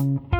[0.00, 0.39] Hola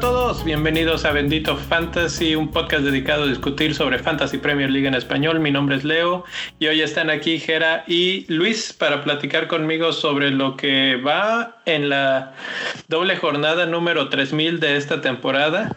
[0.00, 4.88] a todos, bienvenidos a Bendito Fantasy, un podcast dedicado a discutir sobre Fantasy Premier League
[4.88, 5.40] en español.
[5.40, 6.24] Mi nombre es Leo
[6.58, 11.90] y hoy están aquí Jera y Luis para platicar conmigo sobre lo que va en
[11.90, 12.32] la
[12.88, 15.76] doble jornada número 3000 de esta temporada,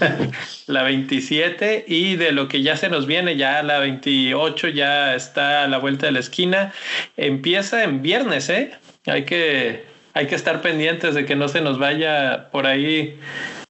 [0.66, 5.64] la 27, y de lo que ya se nos viene, ya la 28 ya está
[5.64, 6.72] a la vuelta de la esquina.
[7.18, 8.72] Empieza en viernes, ¿eh?
[9.04, 13.18] Hay que hay que estar pendientes de que no se nos vaya por ahí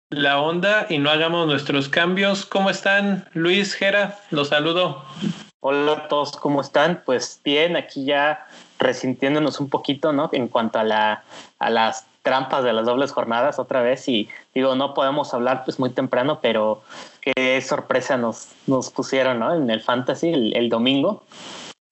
[0.09, 2.47] la onda y no hagamos nuestros cambios.
[2.47, 4.19] ¿Cómo están, Luis Jera?
[4.31, 5.05] Los saludo.
[5.61, 7.03] Hola a todos, ¿cómo están?
[7.05, 8.47] Pues bien, aquí ya
[8.79, 10.31] resintiéndonos un poquito, ¿no?
[10.33, 11.23] En cuanto a, la,
[11.59, 15.79] a las trampas de las dobles jornadas otra vez y digo, no podemos hablar pues
[15.79, 16.83] muy temprano, pero
[17.21, 19.55] qué sorpresa nos, nos pusieron, ¿no?
[19.55, 21.23] En el fantasy el domingo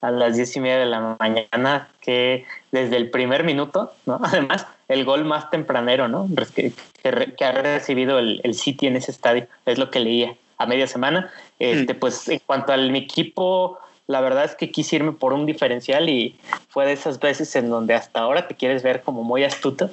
[0.01, 4.19] a las diez y media de la mañana, que desde el primer minuto, ¿no?
[4.23, 6.27] Además, el gol más tempranero, ¿no?
[6.55, 10.65] Que, que, ha recibido el, el, City en ese estadio, es lo que leía a
[10.65, 11.31] media semana.
[11.59, 15.45] Este, Pues en cuanto al mi equipo, la verdad es que quise irme por un
[15.45, 19.43] diferencial y fue de esas veces en donde hasta ahora te quieres ver como muy
[19.43, 19.89] astuto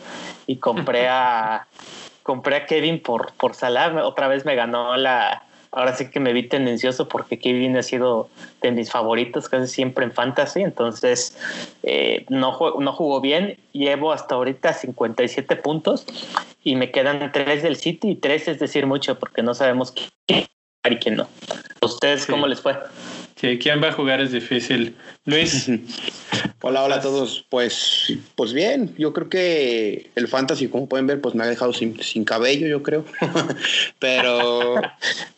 [0.46, 1.66] y compré a
[2.22, 5.44] compré a Kevin por, por Salah, otra vez me ganó la,
[5.76, 8.30] ahora sí que me vi tendencioso porque Kevin ha sido
[8.62, 11.36] de mis favoritos casi siempre en fantasy, entonces
[11.82, 16.06] eh, no, no jugó bien, llevo hasta ahorita 57 puntos
[16.64, 19.92] y me quedan 3 del City y 3 es decir mucho porque no sabemos
[20.26, 20.46] quién
[20.90, 21.28] y quién no.
[21.82, 22.74] ¿Ustedes cómo les fue?
[23.36, 24.96] Sí, quién va a jugar es difícil.
[25.26, 25.70] Luis.
[26.62, 27.44] hola, hola a todos.
[27.50, 31.74] Pues, pues bien, yo creo que el fantasy, como pueden ver, pues me ha dejado
[31.74, 33.04] sin, sin cabello, yo creo.
[33.98, 34.76] Pero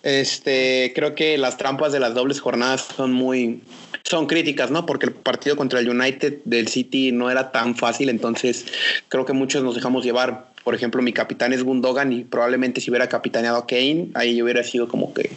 [0.04, 3.62] este, creo que las trampas de las dobles jornadas son muy,
[4.04, 4.86] son críticas, ¿no?
[4.86, 8.64] Porque el partido contra el United del City no era tan fácil, entonces
[9.08, 12.90] creo que muchos nos dejamos llevar por ejemplo, mi capitán es Gundogan y probablemente si
[12.90, 15.30] hubiera capitaneado a Kane, ahí hubiera sido como que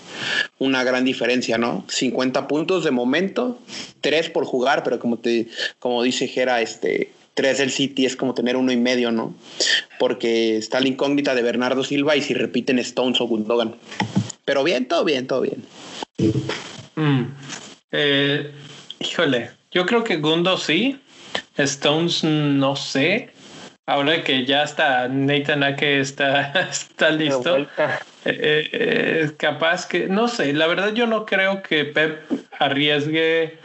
[0.59, 1.85] una gran diferencia, ¿no?
[1.87, 3.57] 50 puntos de momento,
[4.01, 5.47] 3 por jugar, pero como te
[5.79, 9.33] como dice Jera, este 3 del City es como tener uno y medio, ¿no?
[9.99, 13.77] Porque está la incógnita de Bernardo Silva y si repiten Stones o Gundogan.
[14.43, 15.63] Pero bien, todo bien, todo bien.
[16.97, 17.23] Mm.
[17.93, 18.51] Eh,
[18.99, 20.99] híjole, yo creo que Gundo sí.
[21.55, 23.30] Stones no sé.
[23.91, 27.67] Ahora que ya está Nathan Ake está, está listo, eh,
[28.23, 32.21] eh, capaz que, no sé, la verdad yo no creo que Pep
[32.57, 33.57] arriesgue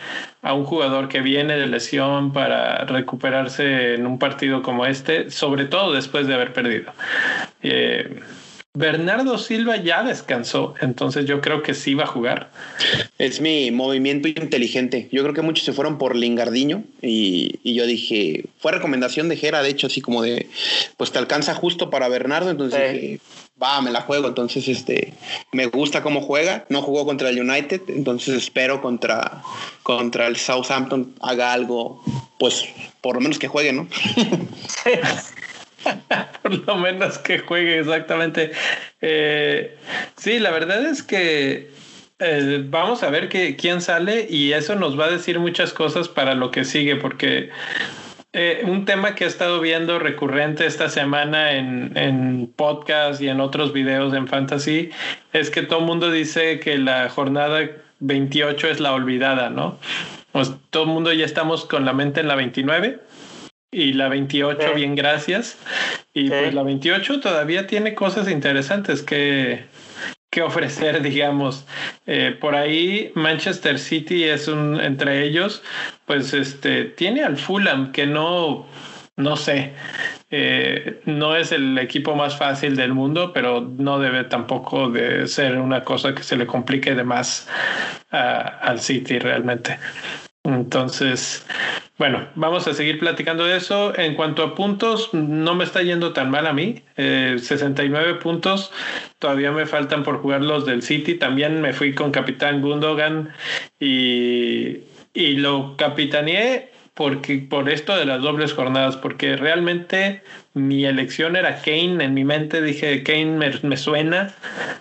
[0.42, 5.66] a un jugador que viene de lesión para recuperarse en un partido como este, sobre
[5.66, 6.92] todo después de haber perdido.
[7.62, 8.18] Eh,
[8.76, 12.50] Bernardo Silva ya descansó, entonces yo creo que sí va a jugar.
[13.16, 15.08] Es mi movimiento inteligente.
[15.10, 19.62] Yo creo que muchos se fueron por Lingardiño y, yo dije, fue recomendación de Jera,
[19.62, 20.50] de hecho, así como de,
[20.98, 23.20] pues te alcanza justo para Bernardo, entonces dije,
[23.60, 24.28] va, me la juego.
[24.28, 25.14] Entonces, este,
[25.52, 26.66] me gusta cómo juega.
[26.68, 29.42] No jugó contra el United, entonces espero contra,
[29.82, 32.04] contra el Southampton haga algo,
[32.38, 32.66] pues
[33.00, 33.88] por lo menos que juegue, ¿no?
[36.42, 38.52] Por lo menos que juegue exactamente.
[39.00, 39.76] Eh,
[40.16, 41.70] sí, la verdad es que
[42.18, 46.08] eh, vamos a ver que, quién sale y eso nos va a decir muchas cosas
[46.08, 47.50] para lo que sigue, porque
[48.32, 53.40] eh, un tema que he estado viendo recurrente esta semana en, en podcast y en
[53.40, 54.90] otros videos en Fantasy
[55.32, 57.68] es que todo el mundo dice que la jornada
[58.00, 59.78] 28 es la olvidada, ¿no?
[60.32, 62.98] Pues todo el mundo ya estamos con la mente en la 29
[63.70, 65.58] y la 28, bien, gracias.
[66.14, 69.66] Y pues la 28 todavía tiene cosas interesantes que,
[70.30, 71.66] que ofrecer, digamos.
[72.06, 75.62] Eh, por ahí Manchester City es un, entre ellos,
[76.06, 78.66] pues este, tiene al Fulham que no,
[79.16, 79.72] no sé,
[80.30, 85.58] eh, no es el equipo más fácil del mundo, pero no debe tampoco de ser
[85.58, 87.48] una cosa que se le complique de más
[88.10, 89.78] al City realmente.
[90.44, 91.44] Entonces,
[91.98, 93.96] bueno, vamos a seguir platicando de eso.
[93.98, 96.82] En cuanto a puntos, no me está yendo tan mal a mí.
[96.96, 98.70] 69 eh, puntos,
[99.18, 101.14] todavía me faltan por jugar los del City.
[101.14, 103.32] También me fui con Capitán Gundogan
[103.80, 104.80] y,
[105.14, 110.22] y lo capitaneé porque, por esto de las dobles jornadas, porque realmente
[110.52, 112.04] mi elección era Kane.
[112.04, 114.34] En mi mente dije, Kane me, suena.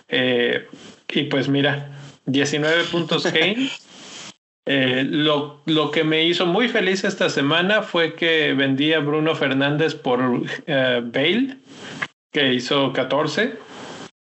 [0.08, 0.66] Eh,
[1.08, 1.90] y pues mira,
[2.26, 3.70] 19 puntos Kane.
[4.68, 9.36] Eh, lo, lo, que me hizo muy feliz esta semana fue que vendí a Bruno
[9.36, 11.58] Fernández por eh, Bale,
[12.32, 13.54] que hizo 14.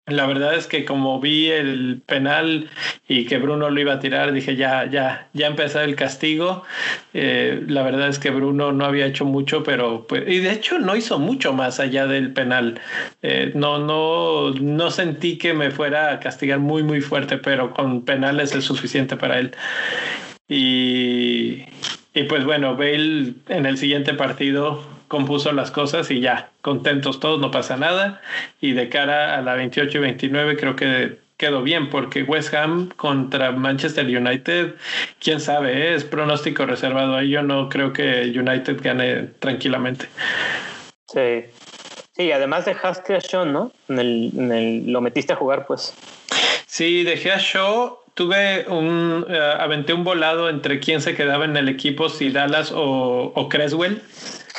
[0.06, 2.68] la verdad es que como vi el penal
[3.06, 6.64] y que Bruno lo iba a tirar, dije ya, ya, ya empezó el castigo.
[7.14, 10.80] Eh, la verdad es que Bruno no había hecho mucho, pero pues, y de hecho
[10.80, 12.80] no hizo mucho más allá del penal.
[13.22, 18.04] Eh, no, no, no sentí que me fuera a castigar muy, muy fuerte, pero con
[18.04, 19.54] penales es suficiente para él.
[20.52, 21.64] Y,
[22.12, 27.40] y pues bueno, Bale en el siguiente partido compuso las cosas y ya, contentos todos,
[27.40, 28.20] no pasa nada.
[28.60, 32.90] Y de cara a la 28 y 29 creo que quedó bien porque West Ham
[32.96, 34.74] contra Manchester United,
[35.20, 37.30] quién sabe, es pronóstico reservado ahí.
[37.30, 40.06] Yo no creo que United gane tranquilamente.
[41.08, 41.44] Sí.
[42.14, 43.72] Sí, además dejaste a Shaw, ¿no?
[43.88, 43.98] En
[44.52, 45.94] el, lo metiste a jugar, pues.
[46.66, 51.56] Sí, dejé a Shaw tuve un, uh, aventé un volado entre quién se quedaba en
[51.56, 54.02] el equipo, si Dallas o, o Creswell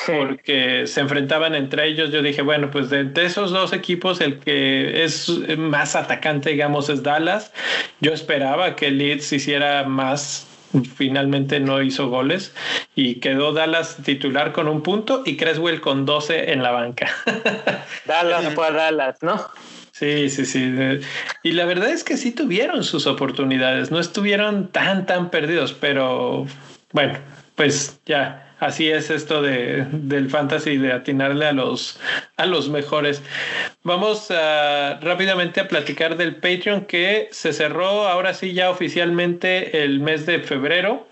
[0.06, 2.12] porque se enfrentaban entre ellos.
[2.12, 7.04] Yo dije, bueno, pues de, esos dos equipos, el que es más atacante, digamos, es
[7.04, 7.52] Dallas.
[8.02, 10.48] Yo esperaba que Leeds hiciera más.
[10.96, 12.52] Finalmente no hizo goles
[12.96, 17.12] y quedó Dallas titular con un punto y Creswell con 12 en la banca.
[18.06, 19.40] Dallas fue Dallas, ¿no?
[19.94, 20.74] Sí, sí, sí.
[21.44, 26.48] Y la verdad es que sí tuvieron sus oportunidades, no estuvieron tan, tan perdidos, pero
[26.94, 27.20] bueno,
[27.54, 32.00] pues ya así es esto de, del fantasy, de atinarle a los,
[32.38, 33.22] a los mejores.
[33.84, 40.26] Vamos rápidamente a platicar del Patreon que se cerró ahora sí ya oficialmente el mes
[40.26, 41.08] de febrero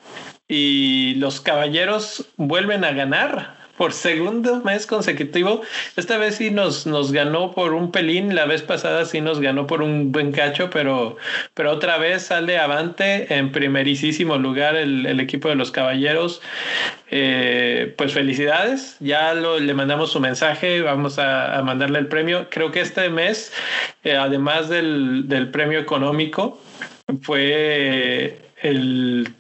[0.48, 5.64] y los caballeros vuelven a ganar por segundo mes consecutivo.
[5.96, 9.66] Esta vez sí nos, nos ganó por un pelín, la vez pasada sí nos ganó
[9.66, 11.18] por un buen cacho, pero,
[11.56, 16.44] pero otra vez sale avante en primerísimo lugar el, equipo de los caballeros.
[17.10, 22.50] Eh, pues felicidades, ya lo, le mandamos su mensaje, vamos a, mandarle el premio.
[22.52, 23.52] Creo que este mes,
[24.04, 26.62] eh, además del, del premio económico,
[27.24, 29.34] fue el,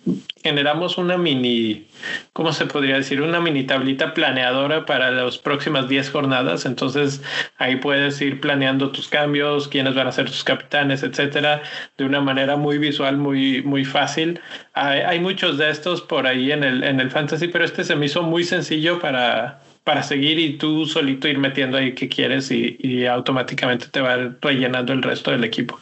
[0.43, 1.87] generamos una mini,
[2.33, 3.21] ¿cómo se podría decir?
[3.21, 6.65] Una mini tablita planeadora para las próximas 10 jornadas.
[6.65, 7.21] Entonces
[7.57, 11.61] ahí puedes ir planeando tus cambios, quiénes van a ser tus capitanes, etcétera,
[11.97, 14.39] de una manera muy visual, muy, muy fácil.
[14.73, 18.07] Hay, muchos de estos por ahí en el, en el fantasy, pero este se me
[18.07, 23.05] hizo muy sencillo para, para seguir y tú solito ir metiendo ahí que quieres y,
[23.05, 25.79] automáticamente te va rellenando el resto del equipo.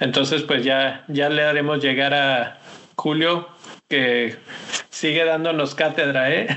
[0.00, 2.57] Entonces, pues ya, ya le haremos llegar a,
[2.98, 3.48] Julio,
[3.88, 4.36] que
[4.90, 6.48] sigue dándonos cátedra, ¿eh?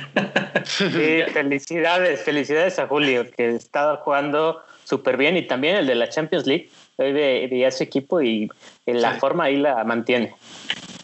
[0.65, 6.09] Sí, felicidades, felicidades a Julio, que está jugando súper bien y también el de la
[6.09, 8.49] Champions League, hoy de, ese equipo y
[8.87, 10.33] en la forma ahí la mantiene.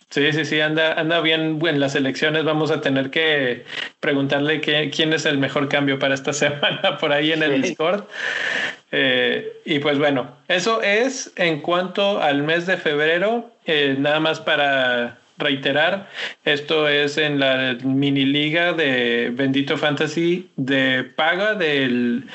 [0.09, 2.43] Sí, sí, sí, anda, anda bien en las elecciones.
[2.43, 3.65] Vamos a tener que
[3.99, 8.05] preguntarle quién es el mejor cambio para esta semana por ahí en el Discord.
[8.91, 14.39] Eh, y pues bueno, eso es en cuanto al mes de febrero, eh, nada más
[14.39, 16.09] para reiterar,
[16.45, 22.25] esto es en la mini liga de Bendito Fantasy de paga del,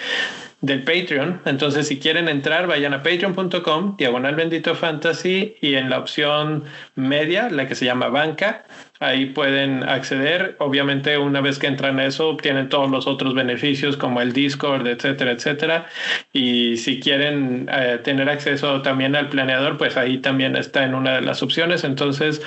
[0.63, 1.43] del Patreon.
[1.45, 6.65] Entonces, si quieren entrar, vayan a patreon.com, diagonal bendito fantasy, y en la opción
[6.95, 8.65] media, la que se llama banca,
[9.01, 10.55] ahí pueden acceder.
[10.61, 14.87] Obviamente, una vez que entran a eso, obtienen todos los otros beneficios como el Discord,
[14.87, 15.87] etcétera, etcétera.
[16.33, 21.17] Y si quieren eh, tener acceso también al planeador, pues ahí también está en una
[21.17, 21.83] de las opciones.
[21.83, 22.41] Entonces,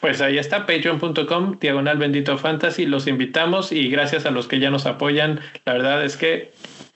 [0.00, 2.84] pues ahí está, patreon.com, diagonal bendito fantasy.
[2.84, 5.40] Los invitamos y gracias a los que ya nos apoyan.
[5.64, 6.52] La verdad es que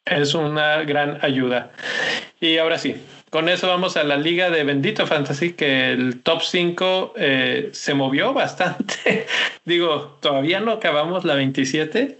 [0.06, 1.70] es una gran ayuda.
[2.40, 2.96] Y ahora sí,
[3.30, 7.94] con eso vamos a la liga de Bendito Fantasy, que el top 5 eh, se
[7.94, 9.26] movió bastante.
[9.64, 12.18] Digo, todavía no acabamos la 27,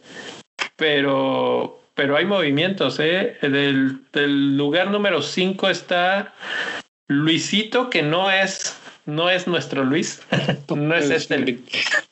[0.76, 2.98] pero, pero hay movimientos.
[2.98, 3.38] ¿eh?
[3.40, 6.34] Del, del lugar número 5 está
[7.06, 10.20] Luisito, que no es no es nuestro Luis,
[10.74, 11.58] no es este.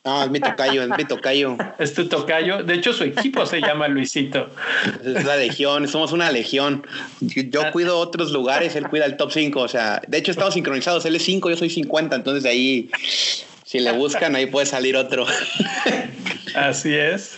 [0.05, 1.57] No, es mi tocayo, es mi tocayo.
[1.77, 2.63] Es tu tocayo.
[2.63, 4.49] De hecho, su equipo se llama Luisito.
[5.03, 6.87] Es la legión, somos una legión.
[7.19, 7.71] Yo ah.
[7.71, 9.59] cuido otros lugares, él cuida el top 5.
[9.59, 11.05] O sea, de hecho, estamos sincronizados.
[11.05, 12.15] Él es 5, yo soy 50.
[12.15, 12.89] Entonces, de ahí,
[13.65, 15.25] si le buscan, ahí puede salir otro.
[16.55, 17.35] Así es.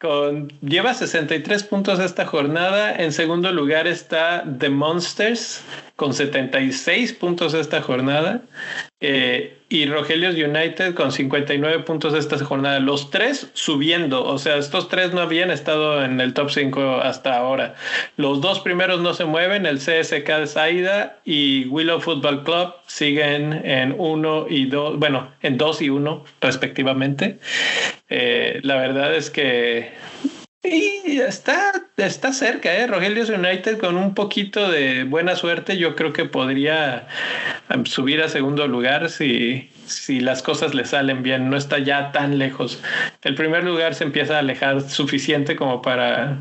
[0.00, 2.94] Con, lleva 63 puntos esta jornada.
[2.94, 5.62] En segundo lugar está The Monsters
[5.96, 8.42] con 76 puntos esta jornada.
[9.00, 12.80] Eh, y Rogelios United con 59 puntos esta jornada.
[12.80, 17.36] Los tres subiendo, o sea, estos tres no habían estado en el top 5 hasta
[17.36, 17.74] ahora.
[18.16, 23.52] Los dos primeros no se mueven, el CSK de Saida y Willow Football Club siguen
[23.64, 27.38] en 1 y 2, bueno, en 2 y 1 respectivamente.
[28.08, 29.90] Eh, la verdad es que
[30.70, 32.86] Y está, está cerca, ¿eh?
[32.86, 37.06] Rogelio United con un poquito de buena suerte, yo creo que podría
[37.74, 42.12] um, subir a segundo lugar si, si las cosas le salen bien, no está ya
[42.12, 42.82] tan lejos.
[43.22, 46.38] El primer lugar se empieza a alejar suficiente como para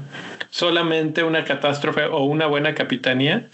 [0.50, 3.48] solamente una catástrofe o una buena capitanía,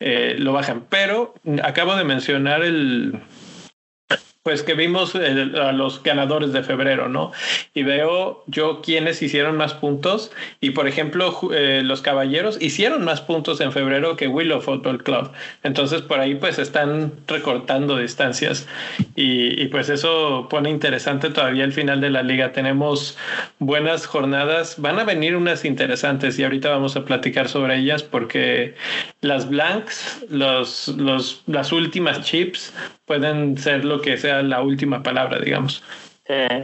[0.00, 0.84] eh, lo bajan.
[0.88, 3.20] Pero acabo de mencionar el,
[4.42, 7.32] pues que vimos eh, a los ganadores de febrero, ¿no?
[7.74, 13.20] Y veo yo quiénes hicieron más puntos y por ejemplo eh, los caballeros hicieron más
[13.20, 15.30] puntos en febrero que Willow Football Club.
[15.62, 18.66] Entonces por ahí pues están recortando distancias
[19.14, 22.52] y, y pues eso pone interesante todavía el final de la liga.
[22.52, 23.18] Tenemos
[23.58, 28.74] buenas jornadas, van a venir unas interesantes y ahorita vamos a platicar sobre ellas porque
[29.20, 32.72] las blanks, los, los, las últimas chips
[33.10, 35.82] pueden ser lo que sea la última palabra, digamos.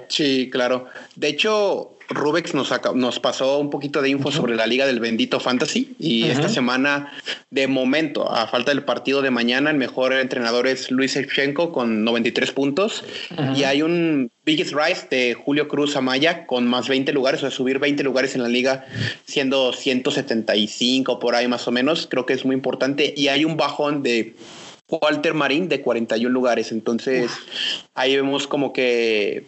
[0.07, 0.87] Sí, claro.
[1.17, 5.41] De hecho, Rubex nos, nos pasó un poquito de info sobre la Liga del Bendito
[5.41, 7.13] Fantasy y esta semana,
[7.51, 12.05] de momento, a falta del partido de mañana, el mejor entrenador es Luis Echenko con
[12.05, 13.03] 93 puntos.
[13.57, 17.51] Y hay un Biggest Rise de Julio Cruz Amaya con más 20 lugares, o sea,
[17.51, 18.87] subir 20 lugares en la liga
[19.25, 23.13] siendo 175 por ahí más o menos, creo que es muy importante.
[23.17, 24.37] Y hay un bajón de
[24.89, 26.73] Walter Marín de 41 lugares.
[26.73, 27.31] Entonces,
[27.95, 29.47] ahí vemos como que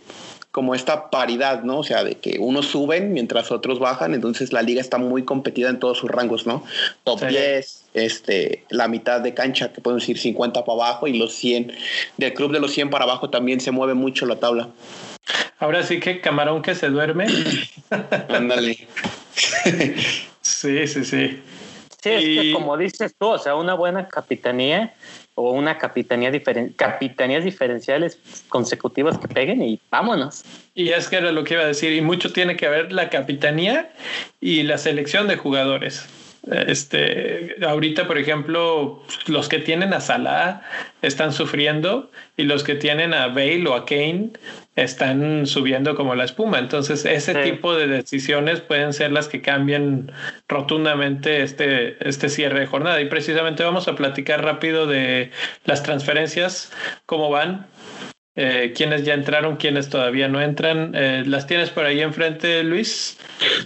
[0.50, 1.78] como esta paridad, ¿no?
[1.78, 5.68] O sea, de que unos suben mientras otros bajan, entonces la liga está muy competida
[5.68, 6.64] en todos sus rangos, ¿no?
[7.04, 11.35] Top 10, este, la mitad de cancha, que podemos decir 50 para abajo, y los
[11.35, 11.73] 100,
[12.16, 14.71] del club de los 100 para abajo también se mueve mucho la tabla.
[15.61, 17.26] Ahora sí que camarón que se duerme.
[18.28, 18.88] Ándale.
[20.40, 21.42] sí, sí, sí.
[22.02, 24.95] Sí, es que como dices tú, o sea, una buena capitanía
[25.38, 28.18] o una capitanía diferen capitanías diferenciales
[28.49, 30.45] consecutivas que peguen y vámonos.
[30.75, 33.09] Y es que era lo que iba a decir, y mucho tiene que ver la
[33.09, 33.92] capitanía
[34.40, 36.09] y la selección de jugadores.
[36.50, 40.62] Este, ahorita, por ejemplo, los que tienen a Salah
[41.02, 44.30] están sufriendo y los que tienen a Bale o a Kane
[44.83, 46.59] están subiendo como la espuma.
[46.59, 50.13] Entonces, ese tipo de decisiones pueden ser las que cambian
[50.49, 53.01] rotundamente este, este cierre de jornada.
[53.01, 55.31] Y precisamente vamos a platicar rápido de
[55.65, 56.73] las transferencias,
[57.07, 57.67] cómo van,
[58.37, 60.93] eh, quiénes ya entraron, quiénes todavía no entran.
[60.95, 63.19] Eh, ¿Las tienes por ahí enfrente, Luis?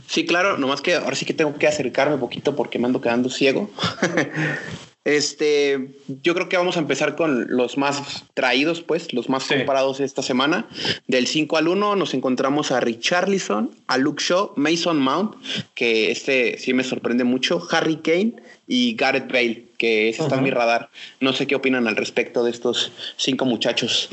[0.07, 3.03] Sí, claro, nomás que ahora sí que tengo que acercarme un poquito porque me ando
[3.03, 3.71] quedando ciego.
[5.05, 9.99] Este, yo creo que vamos a empezar con los más traídos, pues, los más comparados
[9.99, 10.69] esta semana.
[11.09, 15.35] Del 5 al 1 nos encontramos a Richarlison, a Luke Shaw, Mason Mount,
[15.75, 18.35] que este sí me sorprende mucho, Harry Kane
[18.69, 20.89] y Gareth Bale, que ese está en mi radar.
[21.21, 24.09] No sé qué opinan al respecto de estos cinco muchachos.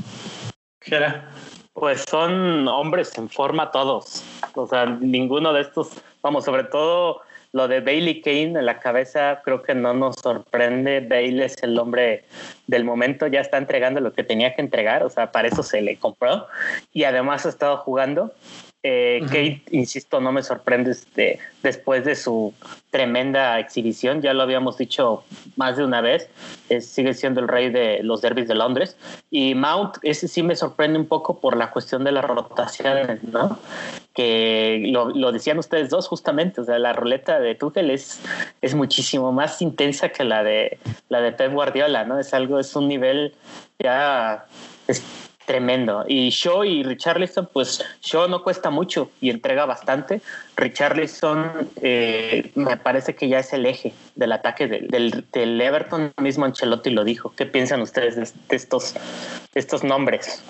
[1.74, 4.24] Pues son hombres en forma todos.
[4.56, 5.90] O sea, ninguno de estos,
[6.24, 11.00] vamos, sobre todo lo de Bailey Kane en la cabeza creo que no nos sorprende.
[11.02, 12.24] Bailey es el hombre
[12.68, 15.82] del momento, ya está entregando lo que tenía que entregar, o sea, para eso se
[15.82, 16.48] le compró
[16.94, 18.34] y además ha estado jugando.
[18.82, 22.54] Eh, Kate, insisto, no me sorprende este, después de su
[22.92, 25.26] tremenda exhibición, ya lo habíamos dicho
[25.58, 26.30] más de una vez,
[26.80, 28.96] sigue siendo el rey de los derbis de Londres.
[29.30, 33.60] Y Mount, ese sí me sorprende un poco por la cuestión de las rotaciones, ¿no?
[34.14, 38.22] Que lo, lo decían ustedes dos justamente, o sea, la ruleta de Tuchel es,
[38.62, 42.18] es muchísimo más intensa que la de, la de Pep Guardiola, ¿no?
[42.18, 43.34] Es algo, es un nivel
[43.78, 44.46] ya
[45.50, 46.06] tremendo.
[46.08, 50.22] Y Shaw y Richarlison, pues Shaw no cuesta mucho y entrega bastante.
[50.56, 56.12] Richarlison eh, me parece que ya es el eje del ataque del, del, Everton.
[56.22, 57.34] Mismo Ancelotti lo dijo.
[57.36, 58.16] ¿Qué piensan ustedes
[58.48, 58.94] de, estos,
[59.56, 60.44] estos nombres?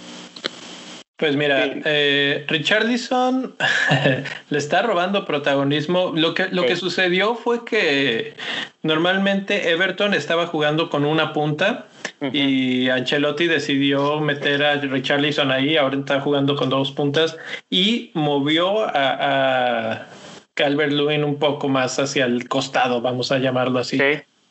[1.19, 3.53] Pues mira, eh, Richarlison
[4.49, 6.13] le está robando protagonismo.
[6.15, 8.35] Lo que, lo que sucedió fue que
[8.83, 11.87] normalmente Everton estaba jugando con una punta
[12.31, 17.35] y Ancelotti decidió meter a Richarlison ahí, ahora está jugando con dos puntas
[17.69, 20.07] y movió a, a
[20.53, 23.97] Calvert Lewin un poco más hacia el costado, vamos a llamarlo así.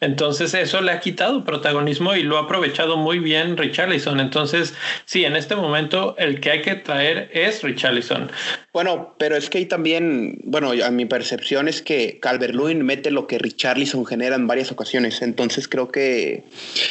[0.01, 4.21] Entonces eso le ha quitado protagonismo y lo ha aprovechado muy bien Richarlison.
[4.21, 4.75] Entonces,
[5.05, 8.31] sí, en este momento el que hay que traer es Richarlison.
[8.73, 13.27] Bueno, pero es que ahí también, bueno, a mi percepción es que Calvert-Lewin mete lo
[13.27, 15.21] que Richarlison genera en varias ocasiones.
[15.21, 16.45] Entonces creo que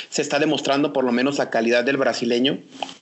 [0.09, 2.59] se está demostrando por lo menos la calidad del brasileño.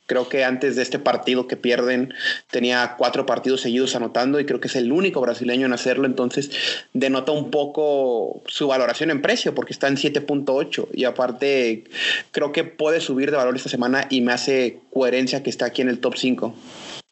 [0.08, 2.14] Creo que antes de este partido que pierden
[2.52, 6.06] tenía cuatro partidos seguidos anotando y creo que es el único brasileño en hacerlo.
[6.06, 6.52] Entonces
[6.94, 11.86] denota un poco su valoración en precio porque está en 7.8 y aparte
[12.32, 15.82] creo que puede subir de valor esta semana y me hace coherencia que está aquí
[15.82, 16.56] en el top 5.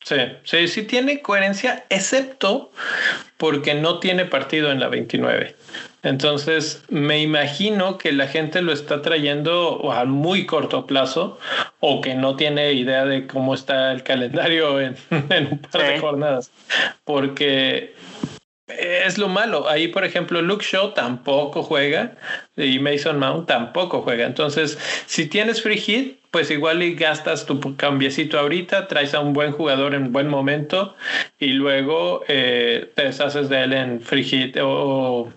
[0.04, 2.72] Sí, sí, sí tiene coherencia, excepto
[3.38, 5.56] porque no tiene partido en la 29.
[6.04, 11.40] Entonces, me imagino que la gente lo está trayendo a muy corto plazo
[11.80, 14.96] o que no tiene idea de cómo está el calendario en,
[15.50, 16.52] un par de jornadas.
[17.06, 17.96] Porque
[18.68, 19.70] es lo malo.
[19.70, 22.16] Ahí, por ejemplo, Luke Shaw tampoco juega
[22.58, 24.26] y Mason Mount tampoco juega.
[24.26, 29.34] Entonces, si tienes free hit, pues igual y gastas tu cambiecito ahorita, traes a un
[29.34, 30.96] buen jugador en buen momento
[31.38, 35.32] y luego eh, te deshaces de él en free hit o,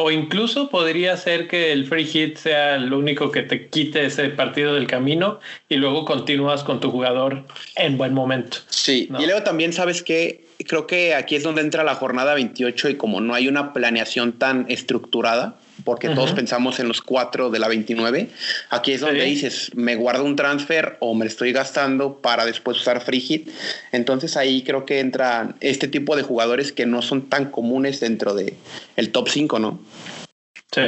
[0.00, 4.28] o incluso podría ser que el free hit sea el único que te quite ese
[4.28, 7.42] partido del camino y luego continúas con tu jugador
[7.74, 8.58] en buen momento.
[8.68, 12.90] Sí, y luego también sabes que creo que aquí es donde entra la jornada 28
[12.90, 17.58] y como no hay una planeación tan estructurada, porque todos pensamos en los cuatro de
[17.58, 18.28] la 29.
[18.68, 23.00] Aquí es donde dices, me guardo un transfer o me estoy gastando para después usar
[23.00, 23.48] free hit.
[23.90, 28.34] Entonces ahí creo que entran este tipo de jugadores que no son tan comunes dentro
[28.34, 28.52] de
[28.96, 29.80] el top 5, ¿no?
[30.72, 30.82] Sí.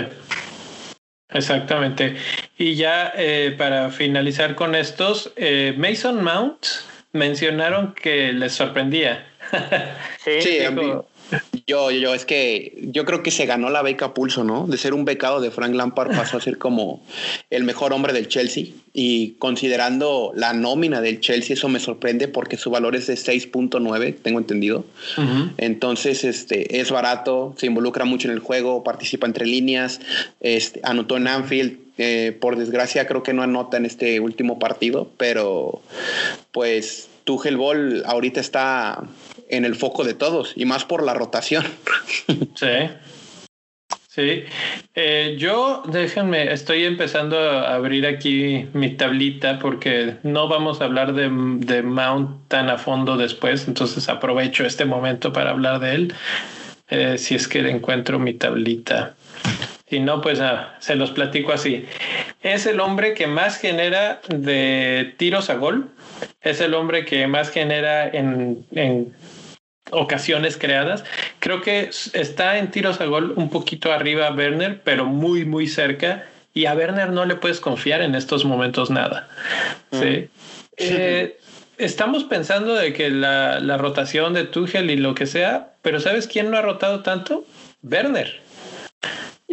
[1.31, 2.17] Exactamente.
[2.59, 6.67] Y ya eh, para finalizar con estos, eh, Mason Mount
[7.13, 9.27] mencionaron que les sorprendía.
[10.23, 10.59] sí, sí
[11.67, 14.67] yo, yo, es que yo creo que se ganó la beca pulso, ¿no?
[14.67, 17.03] De ser un becado de Frank Lampard pasó a ser como
[17.51, 18.67] el mejor hombre del Chelsea.
[18.93, 24.17] Y considerando la nómina del Chelsea, eso me sorprende porque su valor es de 6.9,
[24.21, 24.85] tengo entendido.
[25.59, 30.01] Entonces, este, es barato, se involucra mucho en el juego, participa entre líneas,
[30.41, 31.79] este, anotó en Anfield.
[31.99, 35.83] Eh, por desgracia, creo que no anota en este último partido, pero
[36.51, 39.05] pues Tuchel Ball ahorita está
[39.51, 41.65] en el foco de todos y más por la rotación.
[42.55, 42.91] Sí.
[44.13, 44.43] Sí,
[44.97, 51.15] eh, yo déjenme, estoy empezando a abrir aquí mi tablita porque no vamos a hablar
[51.15, 56.15] de, de, Mount tan a fondo después, entonces aprovecho este momento para hablar de él,
[56.89, 59.15] eh, si es que encuentro mi tablita.
[59.89, 61.87] Si no, pues ah, se los platico así.
[62.43, 65.89] Es el hombre que más genera de tiros a gol,
[66.41, 69.13] es el hombre que más genera en, en
[69.91, 71.05] ocasiones creadas.
[71.39, 75.67] Creo que está en tiros a gol un poquito arriba a Werner, pero muy, muy
[75.67, 76.27] cerca.
[76.53, 79.29] Y a Werner no le puedes confiar en estos momentos nada.
[79.93, 80.29] Sí.
[80.77, 81.39] Eh,
[81.79, 86.27] estamos pensando de que la, la, rotación de Tuchel y lo que sea, pero ¿sabes
[86.27, 87.45] quién no ha rotado tanto?
[87.83, 88.41] Werner.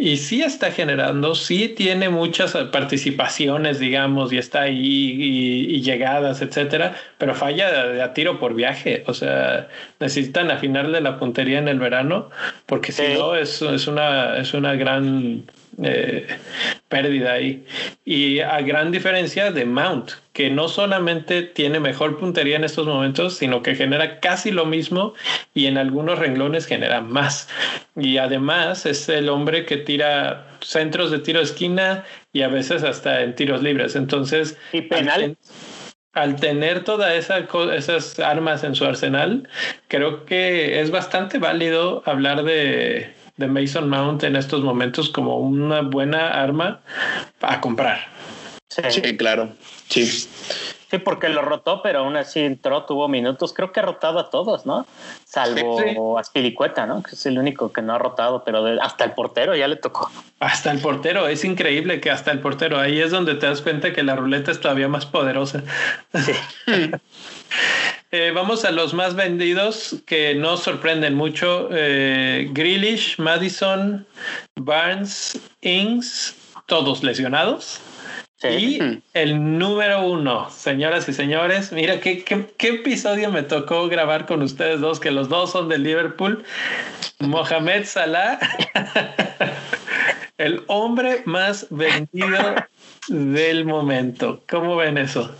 [0.00, 6.94] Y sí está generando, sí tiene muchas participaciones, digamos, y está ahí y, llegadas, etcétera,
[7.18, 9.02] pero falla de, a tiro por viaje.
[9.08, 9.66] O sea,
[9.98, 12.30] necesitan afinarle la puntería en el verano,
[12.66, 15.42] porque si no es, es, una, es una gran
[15.82, 16.28] eh,
[16.88, 17.64] pérdida ahí.
[18.04, 23.36] Y a gran diferencia de Mount, que no solamente tiene mejor puntería en estos momentos,
[23.36, 25.14] sino que genera casi lo mismo
[25.52, 27.48] y en algunos renglones genera más.
[27.96, 32.84] Y además es el hombre que tira centros de tiro de esquina y a veces
[32.84, 33.96] hasta en tiros libres.
[33.96, 34.88] Entonces, y.
[36.12, 37.40] Al, tener todas esa,
[37.74, 39.48] esas armas en su arsenal,
[39.88, 45.80] creo que es bastante válido hablar de, de Mason Mount en estos momentos como una
[45.80, 46.78] buena arma
[47.40, 48.18] a comprar.
[48.68, 49.54] Sí, claro.
[49.88, 50.28] Sí.
[50.90, 53.52] Sí, porque lo rotó, pero aún así entró, tuvo minutos.
[53.52, 54.86] Creo que ha rotado a todos, ¿no?
[55.26, 57.02] Salvo a Spilicueta, ¿no?
[57.02, 60.10] Que es el único que no ha rotado, pero hasta el portero ya le tocó.
[60.40, 62.80] Hasta el portero, es increíble que hasta el portero.
[62.80, 65.62] Ahí es donde te das cuenta que la ruleta es todavía más poderosa.
[66.14, 66.32] Sí.
[68.10, 71.68] Eh, vamos a los más vendidos que no sorprenden mucho.
[71.70, 74.06] Eh, Grealish, Madison,
[74.56, 77.82] Barnes, Ings, todos lesionados.
[78.42, 84.42] Y el número uno, señoras y señores, mira qué, qué, episodio me tocó grabar con
[84.42, 86.44] ustedes dos, que los dos son de Liverpool.
[87.18, 88.38] Mohamed Salah,
[90.38, 92.38] el hombre más vendido
[93.08, 94.40] del momento.
[94.48, 95.34] ¿Cómo ven eso?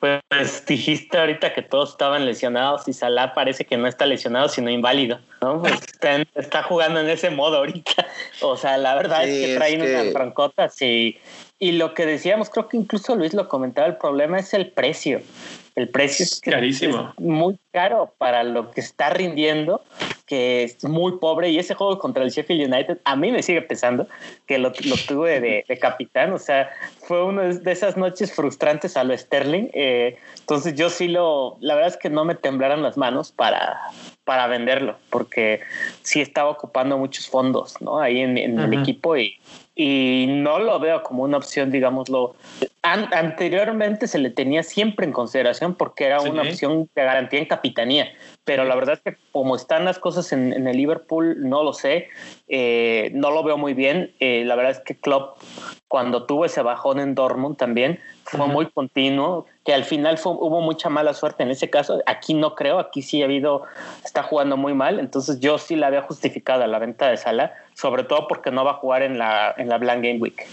[0.00, 4.70] Pues dijiste ahorita que todos estaban lesionados y Salah parece que no está lesionado, sino
[4.70, 5.62] inválido, ¿no?
[5.62, 5.80] Pues
[6.34, 8.06] está, jugando en ese modo ahorita.
[8.42, 11.16] O sea, la verdad es que traen unas francotas y,
[11.58, 15.20] y lo que decíamos, creo que incluso Luis lo comentaba, el problema es el precio.
[15.74, 17.14] El precio es, carísimo.
[17.18, 19.82] muy caro para lo que está rindiendo,
[20.26, 21.50] que es muy pobre.
[21.50, 24.06] Y ese juego contra el Sheffield United, a mí me sigue pesando
[24.46, 26.32] que lo, tuve de, capitán.
[26.32, 29.70] O sea, fue una de esas noches frustrantes a lo Sterling.
[29.74, 33.80] Eh, entonces yo sí lo, la verdad es que no me temblaron las manos para,
[34.24, 35.60] para venderlo, porque
[36.02, 37.98] sí estaba ocupando muchos fondos, ¿no?
[37.98, 39.36] Ahí en, el equipo y,
[39.74, 42.34] y no lo veo como una opción, digámoslo.
[42.82, 48.12] anteriormente se le tenía siempre en consideración porque era una opción de garantía en capitanía,
[48.44, 52.08] pero la verdad es que como están las cosas en, el Liverpool, no lo sé,
[52.46, 54.12] eh, no lo veo muy bien.
[54.20, 55.38] Eh, la verdad es que Klopp,
[55.88, 60.60] cuando tuvo ese bajón en Dortmund también, fue muy continuo, que al final fue, hubo
[60.60, 62.02] mucha mala suerte en ese caso.
[62.04, 63.62] Aquí no creo, aquí sí ha habido,
[64.04, 68.04] está jugando muy mal, entonces yo sí la había justificado la venta de Sala, sobre
[68.04, 70.46] todo porque no va a jugar en la, en la Blank Game Week.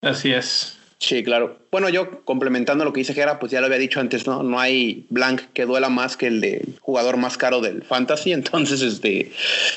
[0.00, 0.78] Así es.
[0.98, 1.61] Sí, claro.
[1.72, 4.42] Bueno, yo complementando lo que dice Gera, pues ya lo había dicho antes, ¿no?
[4.42, 8.32] No hay blank que duela más que el de jugador más caro del fantasy.
[8.34, 9.32] Entonces, este,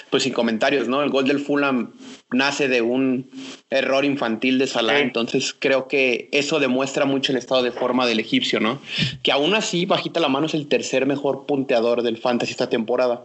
[0.09, 1.01] pues sin comentarios, ¿no?
[1.01, 1.93] El gol del Fulham
[2.31, 3.29] nace de un
[3.69, 4.99] error infantil de Salah.
[4.99, 8.81] Entonces, creo que eso demuestra mucho el estado de forma del egipcio, ¿no?
[9.23, 13.23] Que aún así, bajita la mano, es el tercer mejor punteador del fantasy esta temporada.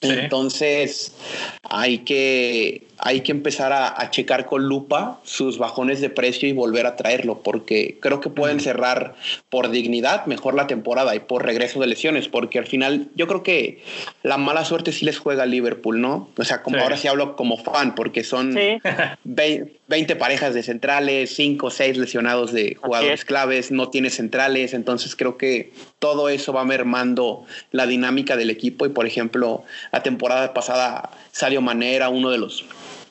[0.00, 1.14] Entonces,
[1.62, 6.86] hay que, hay que empezar a, checar con lupa sus bajones de precio y volver
[6.86, 9.14] a traerlo, porque creo que pueden cerrar
[9.48, 13.44] por dignidad mejor la temporada y por regreso de lesiones, porque al final yo creo
[13.44, 13.84] que
[14.24, 16.30] la mala suerte sí les juega a Liverpool, ¿no?
[16.36, 18.56] O sea, como ahora sí hablo como fan, porque son
[19.22, 25.14] 20 parejas de centrales, 5 o 6 lesionados de jugadores claves, no tiene centrales, entonces
[25.14, 30.52] creo que todo eso va mermando la dinámica del equipo y por ejemplo, la temporada
[30.54, 32.64] pasada Sadio Manera, uno de los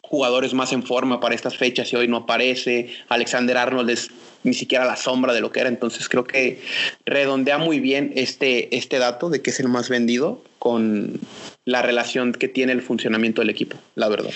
[0.10, 2.90] jugadores más en forma para estas fechas y hoy no aparece.
[3.10, 4.10] Alexander Arnold es
[4.44, 5.70] ni siquiera la sombra de lo que era.
[5.70, 6.62] Entonces creo que
[7.06, 11.20] redondea muy bien este, este dato de que es el más vendido con
[11.66, 14.32] la relación que tiene el funcionamiento del equipo, la verdad.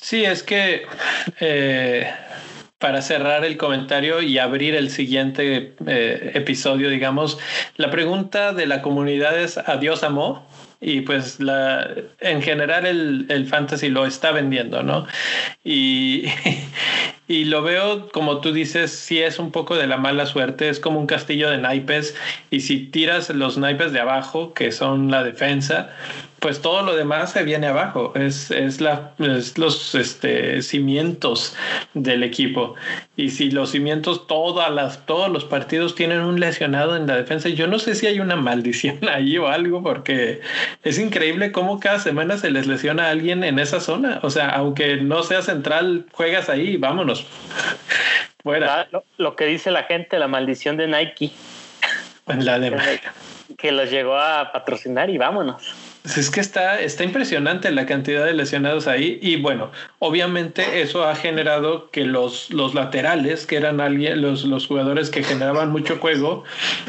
[0.00, 0.82] Sí, es que
[1.40, 2.08] eh,
[2.78, 7.38] para cerrar el comentario y abrir el siguiente eh, episodio, digamos,
[7.76, 10.42] la pregunta de la comunidad es ¿adiós amor?
[10.80, 15.06] Y pues la, en general el, el fantasy lo está vendiendo, ¿no?
[15.64, 16.26] Y,
[17.28, 20.78] y lo veo, como tú dices, sí es un poco de la mala suerte, es
[20.78, 22.14] como un castillo de naipes
[22.50, 25.90] y si tiras los naipes de abajo, que son la defensa,
[26.40, 31.56] pues todo lo demás se viene abajo, es, es, la, es los este, cimientos
[31.94, 32.74] del equipo.
[33.16, 37.48] Y si los cimientos, todas las, todos los partidos tienen un lesionado en la defensa,
[37.48, 40.40] yo no sé si hay una maldición ahí o algo, porque
[40.84, 44.20] es increíble cómo cada semana se les lesiona a alguien en esa zona.
[44.22, 47.26] O sea, aunque no sea central, juegas ahí, vámonos.
[48.42, 48.88] Fuera.
[48.92, 51.32] Ah, lo, que dice la gente, la maldición de Nike.
[52.26, 52.70] La de
[53.56, 55.74] que los llegó a patrocinar y vámonos.
[56.16, 61.14] Es que está, está impresionante la cantidad de lesionados ahí y bueno, obviamente eso ha
[61.14, 66.44] generado que los, los laterales, que eran alguien, los, los jugadores que generaban mucho juego,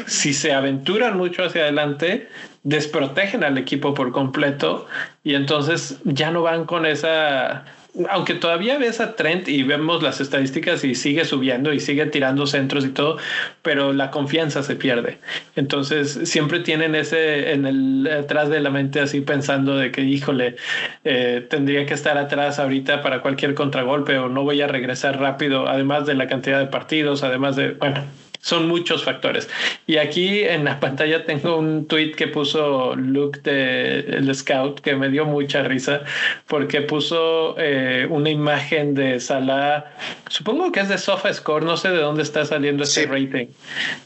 [0.06, 2.28] si se aventuran mucho hacia adelante,
[2.62, 4.86] desprotegen al equipo por completo
[5.24, 7.64] y entonces ya no van con esa
[8.08, 12.46] aunque todavía ves a Trent y vemos las estadísticas y sigue subiendo y sigue tirando
[12.46, 13.18] centros y todo,
[13.62, 15.18] pero la confianza se pierde.
[15.56, 20.56] Entonces siempre tienen ese en el atrás de la mente así pensando de que, híjole,
[21.04, 25.68] eh, tendría que estar atrás ahorita para cualquier contragolpe o no voy a regresar rápido,
[25.68, 28.04] además de la cantidad de partidos, además de, bueno,
[28.40, 29.48] son muchos factores.
[29.86, 34.94] Y aquí en la pantalla tengo un tweet que puso Luke de el Scout que
[34.96, 36.02] me dio mucha risa
[36.46, 39.84] porque puso eh, una imagen de Salah,
[40.28, 43.46] supongo que es de SofaScore, no sé de dónde está saliendo ese rating,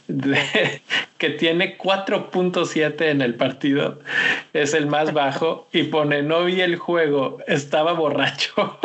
[1.24, 3.98] que tiene 4.7 en el partido,
[4.52, 8.78] es el más bajo y pone no vi el juego, estaba borracho.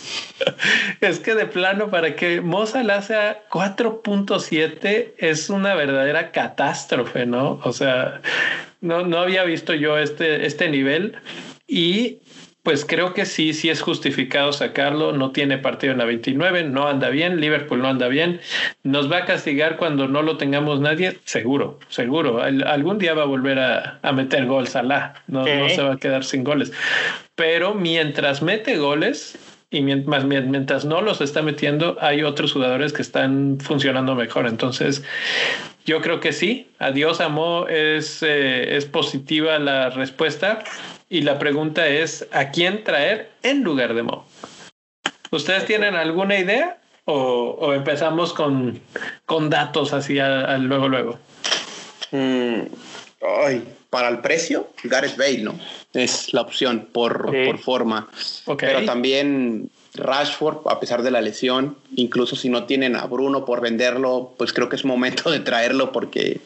[1.02, 7.60] es que de plano, para que Mozart sea 4.7 es una verdadera catástrofe, ¿no?
[7.64, 8.22] O sea,
[8.80, 11.16] no, no había visto yo este, este nivel
[11.68, 12.20] y
[12.62, 15.12] pues creo que sí, sí es justificado sacarlo.
[15.12, 18.40] No tiene partido en la 29, no anda bien, Liverpool no anda bien.
[18.84, 22.40] Nos va a castigar cuando no lo tengamos nadie, seguro, seguro.
[22.42, 26.24] algún día va a volver a, meter gol Salah, no, no se va a quedar
[26.24, 26.72] sin goles.
[27.34, 29.38] Pero mientras mete goles,
[29.72, 34.46] y mientras, mientras no los está metiendo, hay otros jugadores que están funcionando mejor.
[34.46, 35.02] Entonces,
[35.86, 36.68] yo creo que sí.
[36.78, 40.62] Adiós, Amo, es, eh, es positiva la respuesta.
[41.12, 44.24] Y la pregunta es, ¿a quién traer en lugar de Mo?
[45.30, 46.78] ¿Ustedes tienen alguna idea?
[47.04, 48.80] ¿O, empezamos con,
[49.26, 51.18] con datos así luego, luego?
[52.12, 52.62] Mm,
[53.44, 55.60] Ay, para el precio, Gareth Bale, ¿no?
[55.92, 58.08] Es la opción por, por forma.
[58.56, 63.60] Pero también Rashford, a pesar de la lesión, incluso si no tienen a Bruno por
[63.60, 66.40] venderlo, pues creo que es momento de traerlo porque,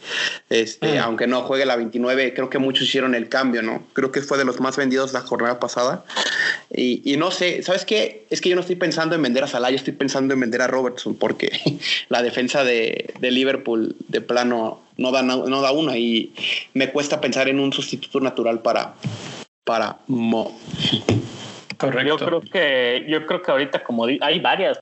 [0.51, 1.03] este, mm.
[1.03, 3.85] aunque no juegue la 29, creo que muchos hicieron el cambio, ¿no?
[3.93, 6.05] Creo que fue de los más vendidos la jornada pasada.
[6.75, 8.27] Y, no sé, ¿sabes qué?
[8.31, 10.61] Es que yo no estoy pensando en vender a Salah, yo estoy pensando en vender
[10.63, 11.79] a Robertson porque
[12.09, 16.33] la defensa de, Liverpool de plano no da, no da una y
[16.75, 18.95] me cuesta pensar en un sustituto natural para,
[19.65, 20.59] para Mo.
[21.79, 22.19] Correcto.
[22.19, 24.81] Yo creo que, yo creo que ahorita como hay varias,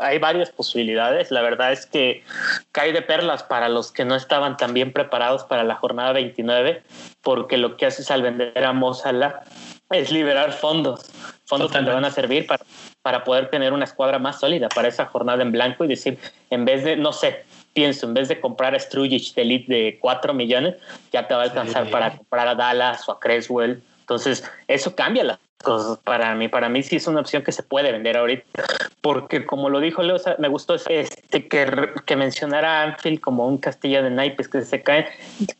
[0.00, 1.30] hay varias posibilidades.
[1.30, 2.22] La verdad es que
[2.72, 6.82] cae de perlas para los que no estaban tan bien preparados para la jornada 29,
[7.22, 9.42] porque lo que haces al vender a Mozala
[9.90, 11.10] es liberar fondos,
[11.44, 12.64] fondos que te van a servir para,
[13.02, 16.18] para poder tener una escuadra más sólida para esa jornada en blanco y decir,
[16.50, 19.98] en vez de, no sé, pienso, en vez de comprar a Strujic de Elite de
[20.00, 20.76] 4 millones,
[21.12, 23.82] ya te va a alcanzar para comprar a Dallas o a Creswell.
[24.02, 26.48] Entonces, eso cambia la cosas para mí.
[26.48, 28.44] Para mí sí es una opción que se puede vender ahorita,
[29.00, 34.02] porque como lo dijo Leo, me gustó este que, que mencionara Anfield como un castillo
[34.02, 35.08] de naipes que se cae.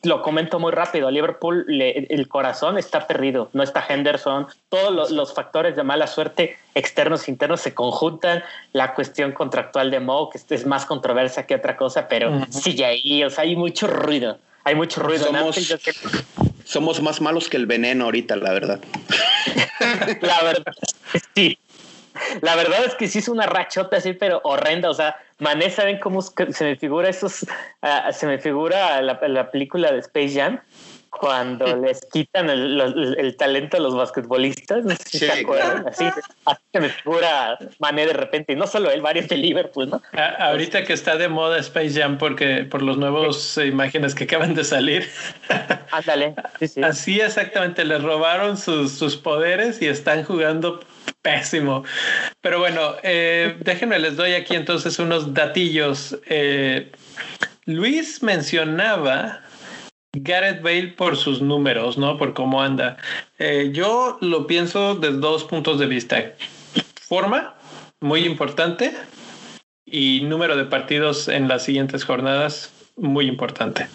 [0.02, 1.08] Lo comento muy rápido.
[1.08, 4.46] A Liverpool el corazón está perdido, no está Henderson.
[4.68, 8.42] Todos los, factores de mala suerte externos e internos se conjuntan.
[8.72, 13.24] La cuestión contractual de Mo, que es más controversia que otra cosa, pero sí, ahí,
[13.24, 14.38] o sea, hay mucho ruido.
[14.64, 15.80] Hay mucho ruido en Anfield
[16.72, 18.80] somos más malos que el veneno ahorita, la verdad.
[20.22, 20.72] la verdad,
[21.34, 21.58] sí.
[22.40, 24.88] La verdad es que sí es una rachota así, pero horrenda.
[24.90, 27.46] O sea, Mané, ¿saben cómo se me figura esos?
[27.82, 30.60] Ah, se me figura la, la película de Space Jam
[31.12, 36.06] cuando les quitan el, talento a los basquetbolistas, no si se acuerdan, así,
[36.72, 40.02] se me figura Mané de repente, y no solo él, varios de Liverpool, ¿no?
[40.38, 44.64] ahorita que está de moda Space Jam porque por los nuevos imágenes que acaban de
[44.64, 45.08] salir.
[45.92, 46.34] Ándale,
[46.82, 50.80] Así exactamente, les robaron sus, sus poderes y están jugando
[51.20, 51.84] pésimo.
[52.40, 56.18] Pero bueno, eh, déjenme, les doy aquí entonces unos datillos.
[56.26, 56.90] Eh,
[57.66, 59.42] Luis mencionaba
[60.14, 62.18] Gareth Bale por sus números, ¿no?
[62.18, 62.98] Por cómo anda.
[63.38, 66.32] Eh, yo lo pienso desde dos puntos de vista.
[67.00, 67.54] Forma,
[68.00, 68.92] muy importante,
[69.86, 73.86] y número de partidos en las siguientes jornadas, muy importante.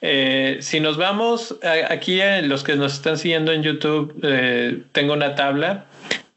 [0.00, 1.56] Eh, si nos vamos
[1.90, 5.86] aquí, en los que nos están siguiendo en YouTube, eh, tengo una tabla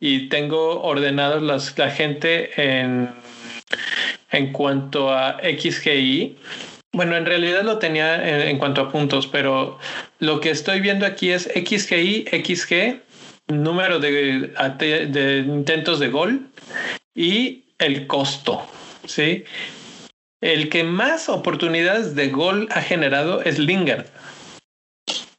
[0.02, 3.10] y tengo ordenados las, la gente en,
[4.32, 6.38] en cuanto a XGI
[6.97, 9.77] bueno, en realidad lo tenía en, cuanto a puntos, pero
[10.17, 13.01] lo que estoy viendo aquí es XGI, XG,
[13.53, 14.51] número de,
[15.07, 16.47] de intentos de gol
[17.13, 18.65] y el costo,
[19.05, 19.45] ¿sí?
[20.41, 24.07] El que más oportunidades de gol ha generado es Lingard.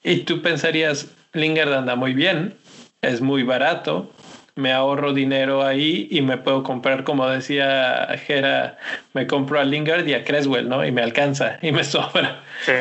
[0.05, 2.57] Y tú pensarías, Lingard anda muy bien,
[3.03, 4.13] es muy barato,
[4.59, 8.77] me ahorro dinero ahí y me puedo comprar, como decía Jera,
[9.15, 10.85] me compro a Lingard y a Creswell, ¿no?
[10.85, 12.43] Y me alcanza y me sobra.
[12.67, 12.73] Sí.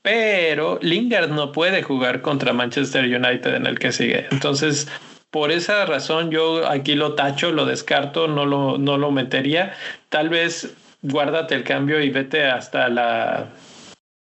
[0.00, 4.26] Pero Lingard no puede jugar contra Manchester United en el que sigue.
[4.30, 4.88] Entonces,
[5.30, 9.74] por esa razón yo aquí lo tacho, lo descarto, no lo, no lo metería.
[10.08, 13.48] Tal vez guárdate el cambio y vete hasta la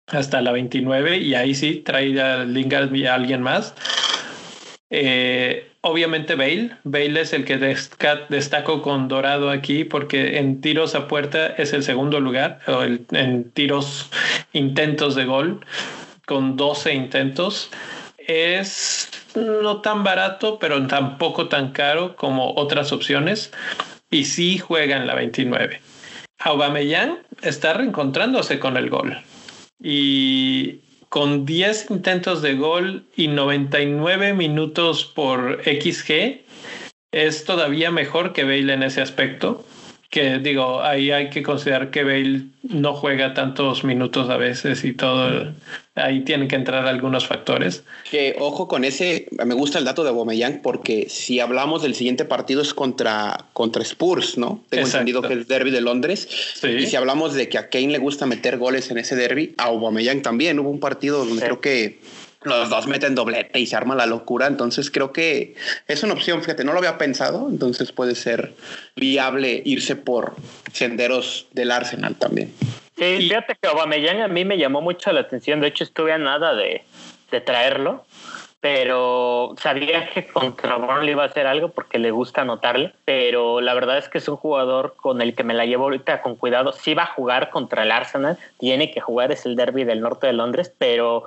[0.06, 3.74] hasta la 29 y ahí sí trae a Lingard y a alguien más.
[4.88, 6.76] Eh, obviamente Bale.
[6.84, 11.82] Bale es el que destaco con Dorado aquí porque en tiros a puerta es el
[11.82, 14.10] segundo lugar, o en tiros
[14.52, 15.60] intentos de gol
[16.26, 17.70] con 12 intentos.
[18.16, 23.52] Es no tan barato, pero tampoco tan caro como otras opciones.
[24.10, 25.80] Y sí juega en la 29.
[26.38, 29.18] Aubameyang está reencontrándose con el gol.
[29.82, 30.80] Y
[31.12, 36.40] con 10 intentos de gol y 99 minutos por XG,
[37.12, 39.62] es todavía mejor que Bale en ese aspecto
[40.12, 44.92] que digo, ahí hay que considerar que Bale no juega tantos minutos a veces y
[44.92, 45.54] todo,
[45.94, 47.82] ahí tienen que entrar algunos factores.
[48.10, 52.26] Que ojo con ese, me gusta el dato de Bomeyang porque si hablamos del siguiente
[52.26, 54.62] partido es contra, contra Spurs, ¿no?
[54.68, 56.28] Tengo entendido que es el derby de Londres.
[56.62, 59.64] Y si hablamos de que a Kane le gusta meter goles en ese derby, a
[59.64, 60.58] Aubameyang también.
[60.58, 62.00] Hubo un partido donde creo que
[62.44, 64.46] los dos meten doblete y se arma la locura.
[64.46, 65.54] Entonces creo que
[65.88, 68.52] es una opción, fíjate, no lo había pensado, entonces puede ser
[68.96, 70.34] viable irse por
[70.72, 72.52] senderos del Arsenal también.
[72.96, 76.18] Sí, fíjate que Aubameyang a mí me llamó mucho la atención, de hecho estuve a
[76.18, 76.84] nada de,
[77.30, 78.04] de traerlo
[78.62, 83.74] pero sabía que contra Burnley iba a hacer algo porque le gusta anotarle, pero la
[83.74, 86.72] verdad es que es un jugador con el que me la llevo ahorita con cuidado.
[86.72, 90.28] Sí va a jugar contra el Arsenal, tiene que jugar, es el derby del norte
[90.28, 91.24] de Londres, pero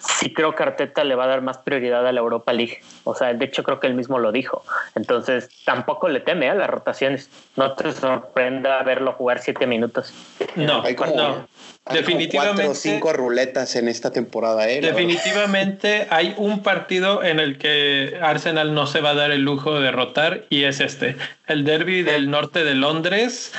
[0.00, 2.80] sí creo que Arteta le va a dar más prioridad a la Europa League.
[3.04, 4.64] O sea, de hecho creo que él mismo lo dijo.
[4.94, 7.28] Entonces tampoco le teme a las rotaciones.
[7.56, 10.14] No te sorprenda verlo jugar siete minutos.
[10.56, 11.46] No, hay como,
[11.92, 14.68] definitivamente cuatro o cinco ruletas en esta temporada.
[14.68, 14.80] ¿eh?
[14.80, 19.74] Definitivamente hay un partido en el que Arsenal no se va a dar el lujo
[19.74, 23.52] de derrotar y es este, el derby del norte de Londres.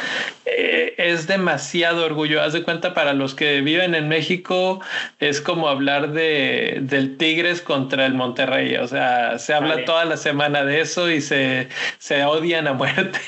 [0.45, 2.41] Eh, es demasiado orgullo.
[2.41, 4.81] Haz de cuenta para los que viven en México
[5.19, 8.75] es como hablar de del Tigres contra el Monterrey.
[8.77, 11.67] O sea, se habla toda la semana de eso y se,
[11.99, 13.19] se odian a muerte.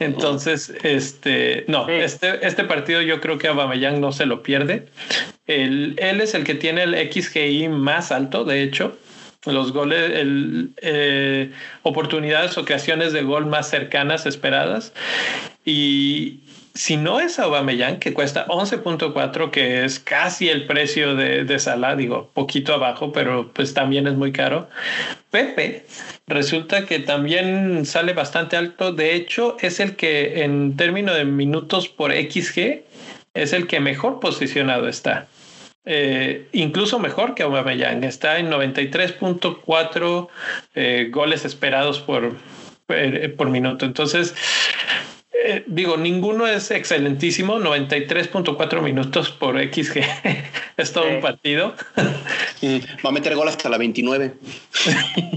[0.00, 4.86] Entonces, este, no, este, este partido yo creo que Aubameyang no se lo pierde.
[5.46, 8.96] él es el que tiene el XGI más alto, de hecho.
[9.46, 11.50] Los goles, el, eh,
[11.82, 14.92] oportunidades o creaciones de gol más cercanas esperadas.
[15.64, 16.40] Y,
[16.74, 21.96] si no es Aubameyang, que cuesta 11.4, que es casi el precio de, de Salah,
[21.96, 24.68] digo, poquito abajo, pero pues también es muy caro.
[25.30, 25.84] Pepe
[26.26, 28.92] resulta que también sale bastante alto.
[28.92, 32.82] De hecho, es el que en términos de minutos por XG
[33.34, 35.28] es el que mejor posicionado está.
[35.84, 38.04] Eh, incluso mejor que Aubameyang.
[38.04, 40.28] Está en 93.4
[40.74, 42.36] eh, goles esperados por,
[42.88, 43.86] eh, por minuto.
[43.86, 44.34] Entonces,
[45.42, 50.02] eh, digo, ninguno es excelentísimo, 93.4 minutos por XG,
[50.76, 51.74] es todo un partido.
[53.04, 54.34] Va a meter gol hasta la 29.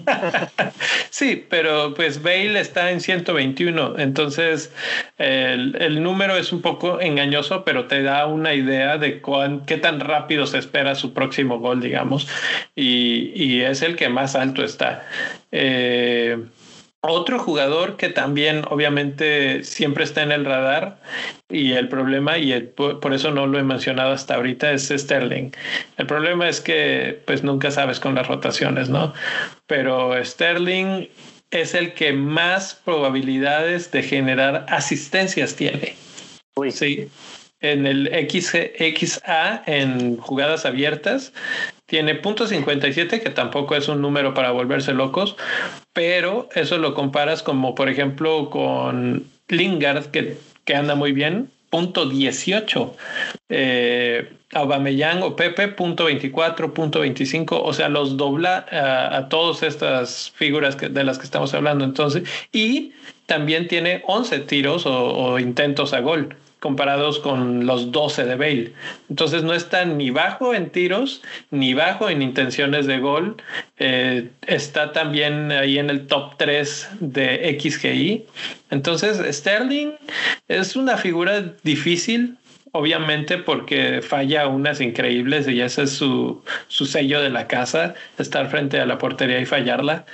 [1.09, 4.73] sí, pero pues Bale está en 121, entonces
[5.17, 10.01] el, número es un poco engañoso, pero te da una idea de cuán, qué tan
[10.01, 12.27] rápido se espera su próximo gol, digamos,
[12.75, 15.07] y, y es el que más alto está.
[15.53, 16.37] Eh,
[17.05, 21.01] otro jugador que también obviamente siempre está en el radar
[21.49, 25.51] y el problema, y por eso no lo he mencionado hasta ahorita, es Sterling.
[25.97, 29.13] El problema es que pues nunca sabes con las rotaciones, ¿no?
[29.67, 31.07] Pero Sterling
[31.51, 35.95] es el que más probabilidades de generar asistencias tiene.
[36.71, 37.09] Sí.
[37.59, 41.33] En el XA, en jugadas abiertas,
[41.93, 45.35] tiene .57, que tampoco es un número para volverse locos,
[45.93, 52.09] pero eso lo comparas como, por ejemplo, con Lingard, que, que anda muy bien, punto
[52.09, 52.95] 18.
[53.49, 57.61] Eh, o Pepe, punto 24, punto 25.
[57.61, 61.85] O sea, los dobla a, todas estas figuras de las que estamos hablando.
[61.85, 62.93] Entonces, y
[63.27, 68.73] también tiene 11 tiros o intentos a gol comparados con los 12 de Bale.
[69.09, 71.21] Entonces no está ni bajo en tiros,
[71.51, 73.35] ni bajo en intenciones de gol.
[73.79, 78.23] Eh, está también ahí en el top 3 de XGI.
[78.69, 79.91] Entonces Sterling
[80.47, 82.37] es una figura difícil
[82.73, 88.49] obviamente porque falla unas increíbles y ese es su, su sello de la casa, estar
[88.49, 90.05] frente a la portería y fallarla,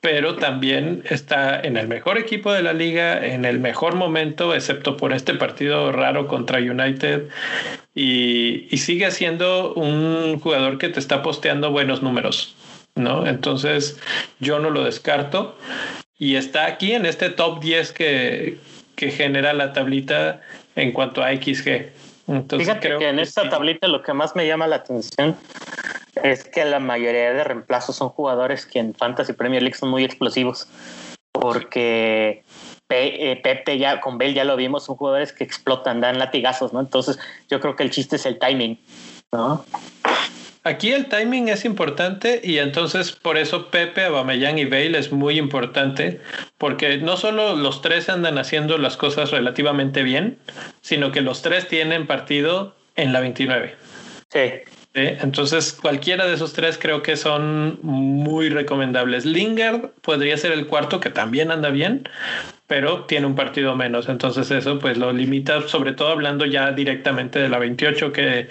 [0.00, 4.96] pero también está en el mejor equipo de la liga, en el mejor momento, excepto
[4.96, 7.28] por este partido raro contra United,
[7.94, 12.56] y, y sigue siendo un jugador que te está posteando buenos números,
[12.94, 13.26] ¿no?
[13.26, 14.00] Entonces
[14.40, 15.58] yo no lo descarto
[16.18, 18.58] y está aquí en este top 10 que,
[18.96, 20.40] que genera la tablita
[20.74, 21.97] en cuanto a XG.
[22.50, 25.34] Fíjate que en esta tablita lo que más me llama la atención
[26.22, 30.04] es que la mayoría de reemplazos son jugadores que en Fantasy Premier League son muy
[30.04, 30.68] explosivos.
[31.32, 32.44] Porque
[32.90, 36.80] eh, Pepe ya, con Bell ya lo vimos, son jugadores que explotan, dan latigazos, ¿no?
[36.80, 38.78] Entonces yo creo que el chiste es el timing,
[39.32, 39.64] ¿no?
[40.68, 45.38] Aquí el timing es importante y entonces por eso Pepe, Aubameyang y Bale es muy
[45.38, 46.20] importante
[46.58, 50.38] porque no solo los tres andan haciendo las cosas relativamente bien,
[50.82, 53.76] sino que los tres tienen partido en la 29.
[54.28, 54.40] Sí.
[54.92, 59.24] Entonces cualquiera de esos tres creo que son muy recomendables.
[59.24, 62.06] Lingard podría ser el cuarto que también anda bien,
[62.66, 64.10] pero tiene un partido menos.
[64.10, 68.48] Entonces eso pues lo limita, sobre todo hablando ya directamente de la 28, que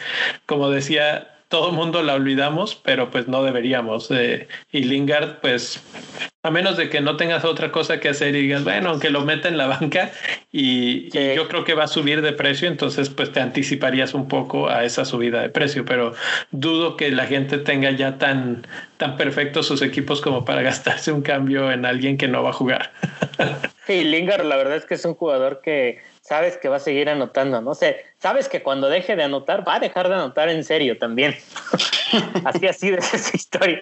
[0.48, 4.12] como decía todo el mundo la olvidamos, pero pues no deberíamos.
[4.12, 5.82] Eh, y Lingard, pues,
[6.44, 9.22] a menos de que no tengas otra cosa que hacer y digas, bueno, aunque lo
[9.24, 10.12] meta en la banca
[10.52, 14.70] y, yo creo que va a subir de precio, entonces pues te anticiparías un poco
[14.70, 16.14] a esa subida de precio, pero
[16.52, 18.66] dudo que la gente tenga ya tan,
[18.98, 22.54] tan perfectos sus equipos como para gastarse un cambio en alguien que no va a
[22.54, 22.92] jugar.
[23.86, 27.08] Sí, Lingard la verdad es que es un jugador que sabes que va a seguir
[27.10, 30.64] anotando, no sé, sabes que cuando deje de anotar va a dejar de anotar en
[30.66, 31.38] serio también.
[32.44, 33.80] así así de esa historia.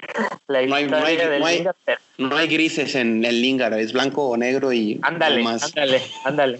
[0.47, 0.85] La no, hay,
[2.17, 6.59] no, hay, grises en el Lingard, es blanco o negro y ándale, ándale, ándale.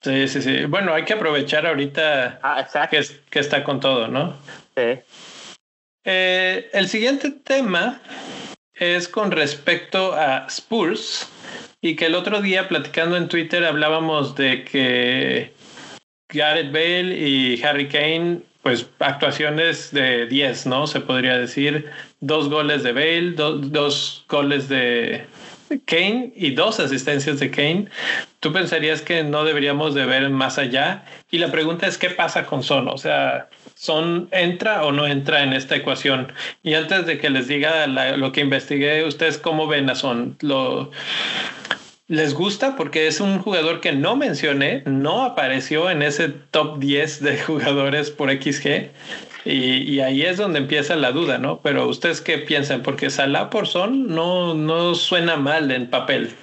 [0.00, 0.64] Sí, sí, sí.
[0.64, 4.34] Bueno, hay que aprovechar ahorita ah, que, que, está con todo, ¿no?
[4.76, 4.98] Sí.
[6.04, 8.00] Eh, el siguiente tema
[8.72, 11.28] es con respecto a Spurs
[11.86, 15.52] y que el otro día platicando en Twitter hablábamos de que
[16.28, 20.88] Gareth Bale y Harry Kane, pues actuaciones de 10, ¿no?
[20.88, 25.26] Se podría decir, dos goles de Bale, dos goles de
[25.84, 27.86] Kane y dos asistencias de Kane.
[28.40, 31.04] Tú pensarías que no deberíamos de ver más allá.
[31.30, 32.88] Y la pregunta es, ¿qué pasa con Son?
[32.88, 36.32] O sea, ¿Son entra o no entra en esta ecuación?
[36.62, 40.36] Y antes de que les diga lo que investigué, ¿ustedes cómo ven a Son?
[40.40, 40.90] ¿Lo,
[42.08, 42.76] ¿Les gusta?
[42.76, 48.10] Porque es un jugador que no mencioné, no apareció en ese top 10 de jugadores
[48.10, 48.90] por XG.
[49.44, 51.60] Y, ahí es donde empieza la duda, ¿no?
[51.60, 52.82] Pero ustedes qué piensan?
[52.82, 56.34] Porque Salah por Son no, no suena mal en papel.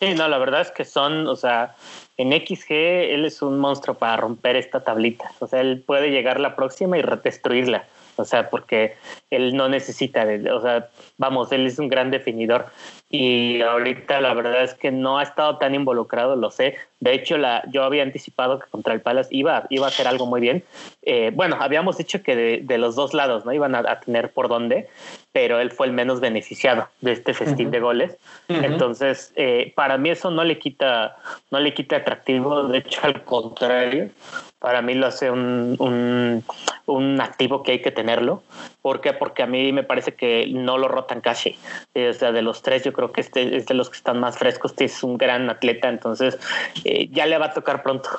[0.00, 1.76] Sí, no, la verdad es que Son, o sea,
[2.18, 5.30] en XG él es un monstruo para romper esta tablita.
[5.38, 7.86] O sea, él puede llegar la próxima y destruirla.
[8.16, 8.96] O sea, porque
[9.30, 10.88] él no necesita, de, o sea,
[11.18, 12.66] vamos, él es un gran definidor
[13.10, 16.76] y ahorita la verdad es que no ha estado tan involucrado, lo sé.
[17.00, 20.26] De hecho, la, yo había anticipado que contra el Palace iba, iba a hacer algo
[20.26, 20.62] muy bien.
[21.02, 24.88] Eh, bueno, habíamos dicho que de, los dos lados no iban a, tener por dónde,
[25.32, 28.16] pero él fue el menos beneficiado de este festín de goles.
[28.48, 31.16] Entonces, eh, para mí eso no le quita,
[31.50, 32.64] no le quita atractivo.
[32.64, 34.10] De hecho, al contrario,
[34.58, 36.44] para mí lo hace un, un,
[36.86, 38.42] un, activo que hay que tenerlo.
[38.82, 39.12] ¿Por qué?
[39.12, 41.56] Porque a mí me parece que no lo rotan casi.
[41.94, 44.38] O sea, de los tres, yo creo que este es de los que están más
[44.38, 44.72] frescos.
[44.72, 46.38] Este es un gran atleta, entonces
[46.84, 48.10] eh, ya le va a tocar pronto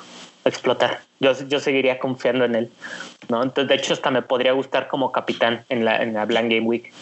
[0.44, 1.00] explotar.
[1.20, 2.70] Yo, yo seguiría confiando en él.
[3.28, 3.42] ¿no?
[3.42, 6.66] Entonces, de hecho, hasta me podría gustar como capitán en la, en la Blank Game
[6.66, 6.92] Week.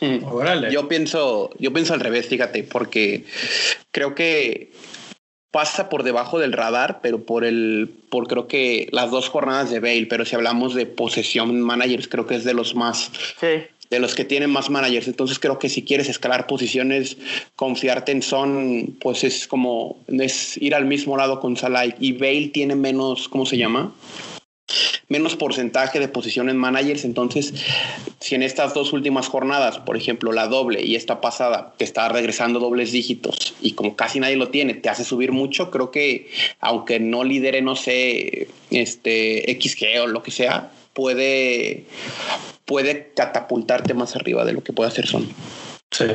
[0.70, 3.24] Yo pienso, yo pienso al revés, fíjate, porque
[3.92, 4.70] creo que
[5.56, 9.80] pasa por debajo del radar, pero por el, por creo que las dos jornadas de
[9.80, 13.10] Bale, pero si hablamos de posesión managers, creo que es de los más,
[13.90, 15.08] de los que tienen más managers.
[15.08, 17.16] Entonces creo que si quieres escalar posiciones,
[17.54, 22.48] confiarte en Son, pues es como, es ir al mismo lado con Salah y Bale
[22.48, 23.94] tiene menos, ¿cómo se llama?
[25.08, 27.04] menos porcentaje de posiciones managers.
[27.04, 27.54] Entonces,
[28.20, 32.08] si en estas dos últimas jornadas, por ejemplo, la doble y esta pasada, te está
[32.08, 36.28] regresando dobles dígitos y como casi nadie lo tiene, te hace subir mucho, creo que
[36.60, 41.84] aunque no lidere, no sé, este XG o lo que sea, puede,
[42.64, 45.28] puede catapultarte más arriba de lo que puede hacer Son.
[45.92, 46.06] Sí.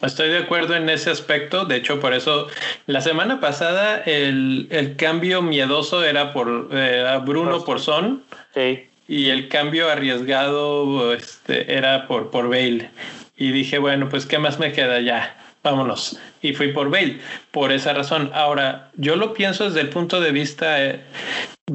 [0.00, 1.66] Estoy de acuerdo en ese aspecto.
[1.66, 2.48] De hecho, por eso
[2.86, 8.24] la semana pasada el, el cambio miedoso era por eh, Bruno por Son.
[8.54, 8.86] Sí.
[9.06, 12.90] Y el cambio arriesgado este, era por, por Bale.
[13.36, 15.36] Y dije, bueno, pues ¿qué más me queda ya?
[15.62, 16.18] Vámonos.
[16.40, 17.20] Y fui por Bale.
[17.50, 18.30] Por esa razón.
[18.34, 21.00] Ahora, yo lo pienso desde el punto de vista, eh,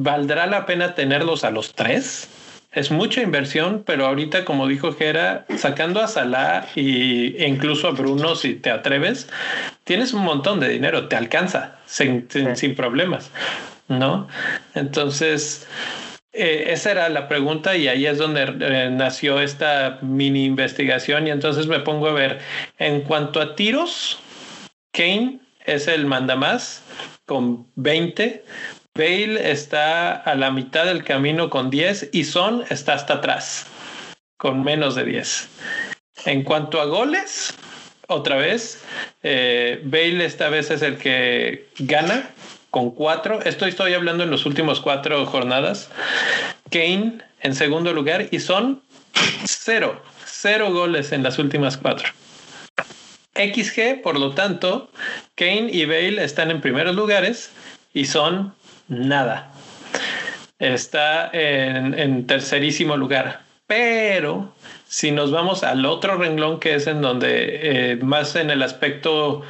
[0.04, 2.28] ¿valdrá la pena tenerlos a los tres?
[2.74, 7.92] es mucha inversión, pero ahorita, como dijo Gera, sacando a Salah y, e incluso a
[7.92, 9.28] Bruno, si te atreves,
[9.84, 12.26] tienes un montón de dinero, te alcanza sin,
[12.74, 13.30] problemas,
[13.86, 14.26] ¿no?
[14.74, 15.68] Entonces,
[16.32, 21.30] eh, esa era la pregunta y ahí es donde eh, nació esta mini investigación y
[21.30, 22.40] entonces me pongo a ver,
[22.78, 24.18] en cuanto a tiros,
[24.92, 26.82] Kane es el mandamás
[27.24, 28.44] con 20,
[28.96, 33.66] Bale está a la mitad del camino con 10 y Son está hasta atrás
[34.36, 35.48] con menos de 10.
[36.26, 37.52] En cuanto a goles,
[38.06, 38.84] otra vez,
[39.24, 42.30] eh, Bale esta vez es el que gana
[42.70, 43.40] con 4.
[43.44, 45.90] Esto estoy hablando en los últimos cuatro jornadas.
[46.70, 48.80] Kane en segundo lugar y Son
[49.44, 52.10] cero, cero goles en las últimas cuatro.
[53.34, 54.88] XG, por lo tanto,
[55.34, 57.50] Kane y Bale están en primeros lugares
[57.92, 58.54] y Son
[58.88, 59.50] nada.
[60.58, 63.42] Está en, tercerísimo lugar.
[63.66, 64.52] Pero
[64.86, 69.42] si nos vamos al otro renglón que es en donde eh, más en el aspecto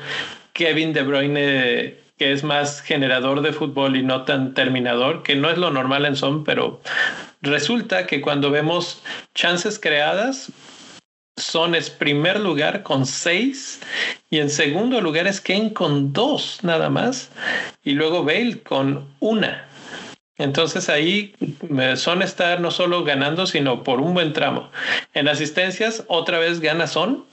[0.52, 5.50] Kevin De Bruyne que es más generador de fútbol y no tan terminador, que no
[5.50, 6.80] es lo normal en Son, pero
[7.42, 9.02] resulta que cuando vemos
[9.34, 10.52] chances creadas,
[11.36, 13.80] son es primer lugar con seis
[14.30, 17.30] y en segundo lugar es Kane con dos nada más
[17.82, 19.68] y luego Bale con una.
[20.36, 21.34] Entonces ahí
[21.96, 24.70] Son está no solo ganando, sino por un buen tramo.
[25.12, 27.24] En asistencias, otra vez gana Son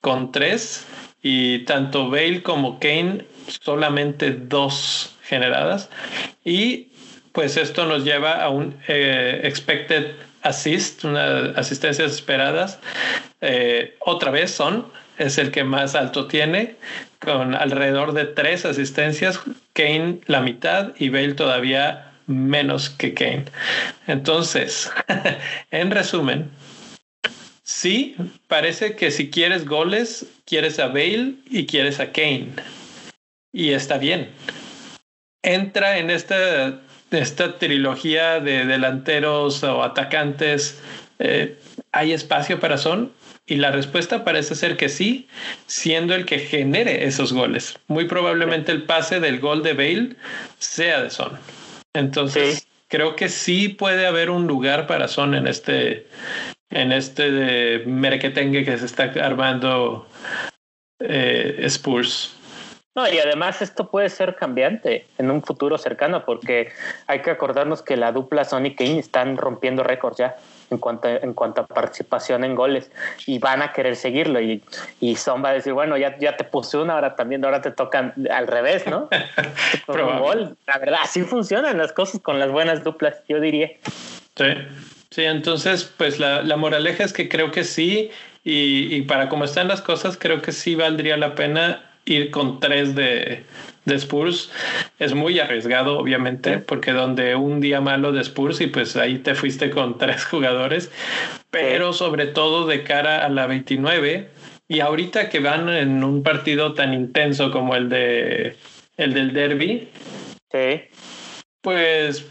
[0.00, 0.86] con tres
[1.22, 5.90] y tanto Bale como Kane solamente dos generadas.
[6.44, 6.88] Y
[7.32, 12.78] pues esto nos lleva a un eh, expected assist, una asistencias esperadas.
[13.40, 14.86] Eh, otra vez son,
[15.18, 16.76] es el que más alto tiene,
[17.18, 19.40] con alrededor de tres asistencias,
[19.72, 23.46] Kane la mitad y Bale todavía menos que Kane.
[24.06, 24.90] Entonces,
[25.70, 26.50] en resumen,
[27.62, 28.16] sí,
[28.48, 32.48] parece que si quieres goles, quieres a Bale y quieres a Kane.
[33.52, 34.30] Y está bien.
[35.42, 36.80] Entra en esta,
[37.10, 40.80] esta trilogía de delanteros o atacantes.
[41.18, 41.58] Eh,
[41.92, 43.12] ¿Hay espacio para Son?
[43.48, 45.28] Y la respuesta parece ser que sí,
[45.66, 47.78] siendo el que genere esos goles.
[47.86, 50.16] Muy probablemente el pase del gol de Bale
[50.58, 51.38] sea de Son.
[51.94, 56.08] Entonces, creo que sí puede haber un lugar para Son en este,
[56.70, 60.08] en este merequetengue que se está armando
[60.98, 62.34] eh, Spurs.
[62.96, 66.70] No, y además esto puede ser cambiante en un futuro cercano, porque
[67.06, 70.36] hay que acordarnos que la dupla Sony Kane están rompiendo récords ya
[70.70, 72.90] en cuanto, en cuanto a participación en goles
[73.26, 74.62] y van a querer seguirlo y,
[75.00, 77.70] y Son va a decir, bueno, ya, ya te puse una, ahora también, ahora te
[77.70, 79.08] tocan al revés, ¿no?
[79.86, 80.56] gol.
[80.66, 83.70] La verdad, así funcionan las cosas con las buenas duplas, yo diría.
[84.36, 84.46] Sí,
[85.10, 88.10] sí, entonces, pues la, la moraleja es que creo que sí
[88.44, 92.60] y, y para cómo están las cosas, creo que sí valdría la pena ir con
[92.60, 93.44] tres de,
[93.86, 94.52] de Spurs
[94.98, 99.34] es muy arriesgado, obviamente, porque donde un día malo de Spurs y pues ahí te
[99.34, 100.90] fuiste con tres jugadores,
[101.50, 104.28] pero sobre todo de cara a la 29
[104.68, 108.56] y ahorita que van en un partido tan intenso como el de
[108.96, 109.88] el del derby.
[110.50, 110.82] Sí.
[111.66, 112.24] Pues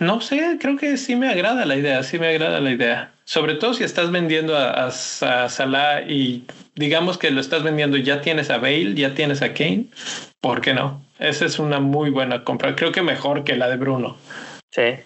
[0.00, 3.12] no sé, creo que sí me agrada la idea, sí me agrada la idea.
[3.22, 6.44] Sobre todo si estás vendiendo a, a, a Salah y
[6.74, 9.84] digamos que lo estás vendiendo, ya tienes a Bale, ya tienes a Kane,
[10.40, 11.00] ¿por qué no?
[11.20, 14.16] Esa es una muy buena compra, creo que mejor que la de Bruno.
[14.72, 14.96] Sí.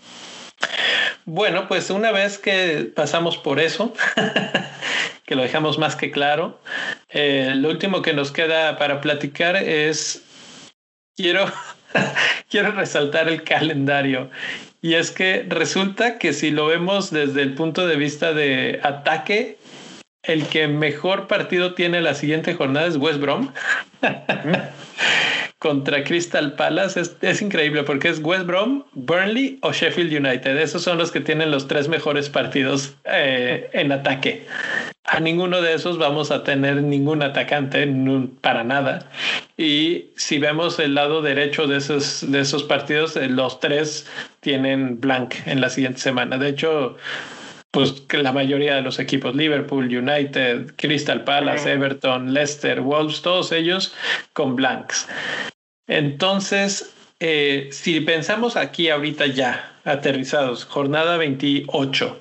[1.26, 3.92] Bueno, pues una vez que pasamos por eso,
[5.26, 6.62] que lo dejamos más que claro,
[7.10, 10.24] eh, lo último que nos queda para platicar es,
[11.14, 11.52] quiero,
[12.50, 14.30] quiero resaltar el calendario.
[14.82, 19.58] Y es que resulta que si lo vemos desde el punto de vista de ataque,
[20.22, 23.52] el que mejor partido tiene la siguiente jornada es West Brom
[25.60, 27.00] contra Crystal Palace.
[27.00, 30.58] Es, es, increíble porque es West Brom, Burnley o Sheffield United.
[30.58, 34.46] Esos son los que tienen los tres mejores partidos eh, en ataque.
[35.04, 37.86] A ninguno de esos vamos a tener ningún atacante
[38.40, 39.10] para nada.
[39.56, 44.06] Y si vemos el lado derecho de esos, de esos partidos, eh, los tres
[44.40, 46.38] tienen blank en la siguiente semana.
[46.38, 46.96] De hecho,
[47.70, 53.52] pues que la mayoría de los equipos, Liverpool, United, Crystal Palace, Everton, Leicester, Wolves, todos
[53.52, 53.94] ellos
[54.32, 55.06] con blanks.
[55.86, 62.20] Entonces, eh, si pensamos aquí ahorita ya, aterrizados, jornada 28,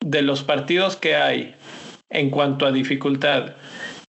[0.00, 1.54] de los partidos que hay
[2.10, 3.54] en cuanto a dificultad,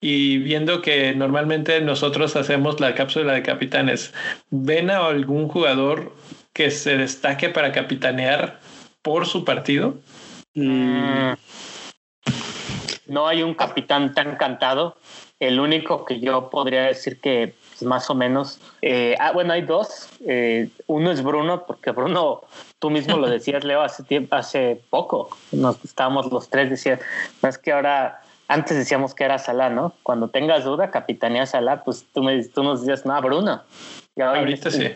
[0.00, 4.14] y viendo que normalmente nosotros hacemos la cápsula de capitanes,
[4.48, 6.14] ¿ven a algún jugador
[6.54, 8.60] que se destaque para capitanear
[9.02, 9.98] por su partido?
[10.54, 11.32] Mm.
[13.06, 14.96] No hay un capitán tan cantado.
[15.40, 18.60] El único que yo podría decir que pues, más o menos.
[18.82, 20.08] Eh, ah, bueno, hay dos.
[20.26, 22.42] Eh, uno es Bruno, porque Bruno,
[22.78, 25.30] tú mismo lo decías, Leo, hace tiempo, hace poco.
[25.50, 27.00] Nos estábamos los tres, decías,
[27.42, 28.22] más que ahora.
[28.48, 29.94] Antes decíamos que era Salah, ¿no?
[30.02, 33.62] Cuando tengas duda, capitanea Salah, pues tú, me, tú nos decías, no, Bruno.
[34.16, 34.88] Y Ahorita sí.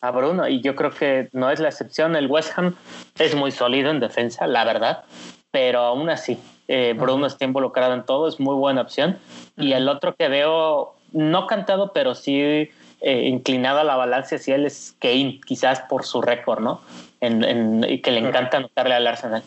[0.00, 2.16] A Bruno, y yo creo que no es la excepción.
[2.16, 2.74] El West Ham
[3.18, 5.04] es muy sólido en defensa, la verdad,
[5.50, 6.38] pero aún así,
[6.68, 7.26] eh, Bruno uh -huh.
[7.26, 9.18] está involucrado en todo, es muy buena opción.
[9.56, 9.64] Uh -huh.
[9.64, 14.56] Y el otro que veo, no cantado, pero sí eh, inclinado a la balanza hacia
[14.56, 16.80] él es Kane, quizás por su récord, ¿no?
[17.20, 19.42] En, en, y que le encanta anotarle al Arsenal.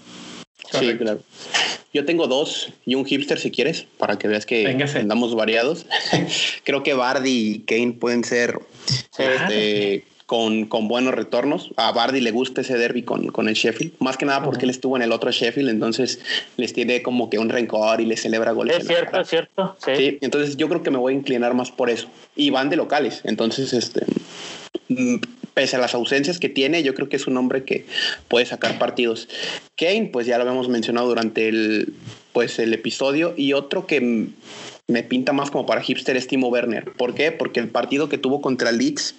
[0.71, 1.21] Sí, claro.
[1.93, 4.99] Yo tengo dos y un hipster si quieres, para que veas que Véngase.
[4.99, 5.85] andamos variados.
[6.63, 8.59] Creo que Bardi y Kane pueden ser
[9.17, 11.71] este, con, con, buenos retornos.
[11.75, 14.61] A Bardi le gusta ese derby con, con el Sheffield, más que nada porque uh
[14.61, 14.63] -huh.
[14.63, 16.19] él estuvo en el otro Sheffield, entonces
[16.55, 18.77] les tiene como que un rencor y le celebra goles.
[18.77, 19.75] Es cierto, es cierto.
[19.85, 19.91] Sí.
[19.97, 20.17] sí.
[20.21, 22.07] entonces yo creo que me voy a inclinar más por eso.
[22.37, 24.05] Y van de locales, entonces este
[25.53, 27.85] pese a las ausencias que tiene, yo creo que es un hombre que
[28.27, 29.27] puede sacar partidos.
[29.75, 31.93] Kane, pues ya lo habíamos mencionado durante el,
[32.33, 34.29] pues, el episodio, y otro que
[34.91, 36.91] me pinta más como para hipster es Timo Werner.
[36.93, 37.31] ¿Por qué?
[37.31, 39.15] Porque el partido que tuvo contra Leeds,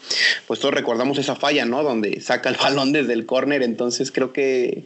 [0.47, 1.83] pues todos recordamos esa falla, ¿no?
[1.83, 4.85] Donde saca el balón desde el córner, entonces creo que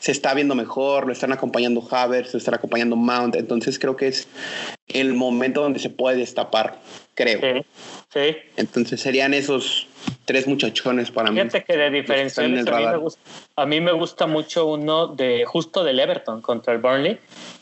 [0.00, 4.08] se está viendo mejor, lo están acompañando Havertz, lo están acompañando Mount, entonces creo que
[4.08, 4.28] es
[4.88, 6.80] el momento donde se puede destapar,
[7.14, 7.40] creo.
[7.40, 7.66] Sí,
[8.14, 8.36] sí.
[8.56, 9.88] Entonces serían esos
[10.24, 11.50] tres muchachones para Fíjate mí.
[11.50, 13.20] Fíjate que de diferenciales a mí, me gusta,
[13.56, 17.18] a mí me gusta mucho uno de justo del Everton contra el Burnley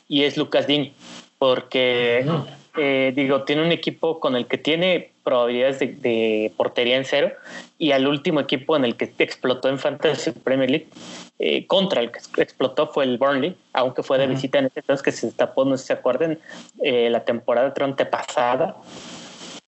[0.09, 0.90] y es Lucas Dean
[1.38, 2.24] porque
[2.76, 7.32] eh, digo tiene un equipo con el que tiene probabilidades de, portería en cero
[7.78, 10.88] y al último equipo en el que explotó en Fantasy Premier League
[11.38, 15.03] eh, contra el que explotó fue el Burnley, aunque fue de visita en ese entonces
[15.03, 16.38] que se destapó, no sé si se acuerdan,
[16.82, 18.76] eh, la temporada antepasada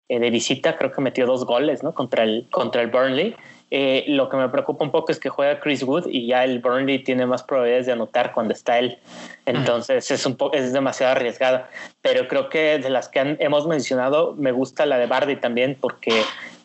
[0.09, 1.93] eh, de visita, creo que metió dos goles ¿no?
[1.93, 3.35] contra, el, contra el Burnley.
[3.69, 6.59] Eh, lo que me preocupa un poco es que juega Chris Wood y ya el
[6.59, 8.97] Burnley tiene más probabilidades de anotar cuando está él.
[9.45, 11.63] Entonces es un es demasiado arriesgado.
[12.01, 16.13] Pero creo que de las que hemos mencionado, me gusta la de Bardi también porque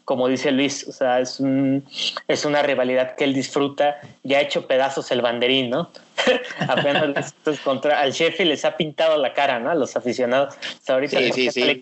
[0.04, 1.84] como dice Luis, o sea, es, un,
[2.28, 4.00] es una rivalidad que él disfruta.
[4.22, 5.90] Ya ha hecho pedazos el banderín, ¿no?
[6.68, 7.34] Apenas
[7.64, 9.70] contra al Sheffield les ha pintado la cara, ¿no?
[9.70, 10.54] A los aficionados.
[10.86, 11.80] ahorita sí, sí,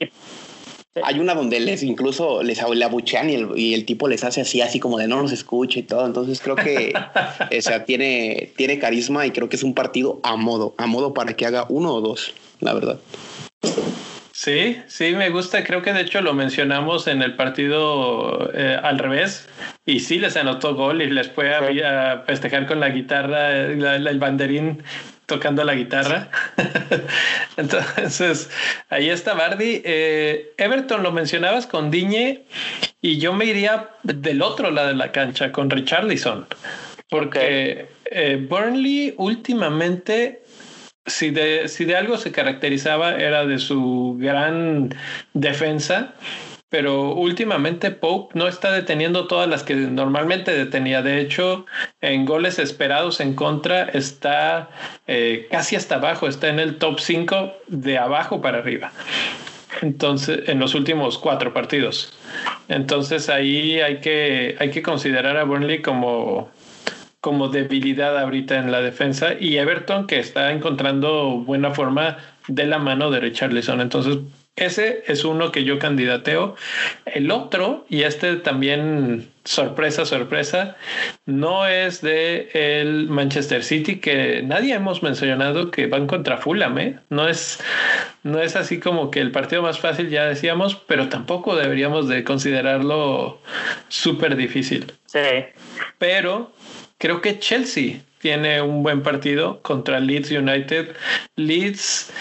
[1.05, 4.41] hay una donde les incluso les le abuchean y el, y el, tipo les hace
[4.41, 6.05] así, así como de no nos escucha y todo.
[6.05, 6.93] Entonces creo que
[7.59, 11.15] o sea, tiene, tiene carisma y creo que es un partido a modo, a modo
[11.15, 12.99] para que haga uno o dos, la verdad.
[14.33, 15.63] Sí, sí, me gusta.
[15.65, 19.47] Creo que de hecho lo mencionamos en el partido eh, al revés.
[19.85, 24.83] Y sí les anotó gol y les fue a, festejar con la guitarra, el banderín
[25.31, 26.29] tocando la guitarra.
[27.57, 28.51] Entonces,
[28.91, 29.81] ahí está Bardi.
[29.85, 32.43] Eh, Everton lo mencionabas con Diñe
[33.01, 36.47] y yo me iría del otro lado de la cancha con Richarlison.
[37.09, 40.43] Porque eh, Burnley últimamente
[41.07, 44.95] si de, si de algo se caracterizaba era de su gran
[45.33, 46.15] defensa,
[46.71, 51.03] pero últimamente Pope no está deteniendo todas las que normalmente detenía.
[51.03, 51.67] De hecho,
[52.01, 54.71] en goles esperados en contra está
[55.09, 58.93] eh, casi hasta abajo, está en el top 5 de abajo para arriba.
[59.83, 62.13] Entonces, en los últimos cuatro partidos.
[62.69, 66.51] Entonces ahí hay que, hay que considerar a Burnley como,
[67.21, 72.79] como debilidad ahorita en la defensa y Everton que está encontrando buena forma de la
[72.79, 73.81] mano de Richarlison.
[73.81, 74.19] Entonces
[74.57, 76.55] ese es uno que yo candidateo.
[77.07, 80.77] El otro, y este también sorpresa, sorpresa,
[81.25, 86.99] no es de el Manchester City, que nadie hemos mencionado que van contra Fulham, ¿eh?
[87.09, 87.59] No es,
[88.23, 92.23] no es así como que el partido más fácil, ya decíamos, pero tampoco deberíamos de
[92.23, 93.41] considerarlo
[93.89, 94.93] súper difícil.
[95.07, 95.19] Sí.
[95.99, 96.53] Pero
[96.99, 100.95] creo que Chelsea tiene un buen partido contra Leeds United.
[101.37, 102.13] Leeds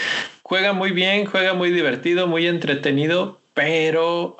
[0.50, 4.36] juega muy bien, juega muy divertido, muy entretenido, pero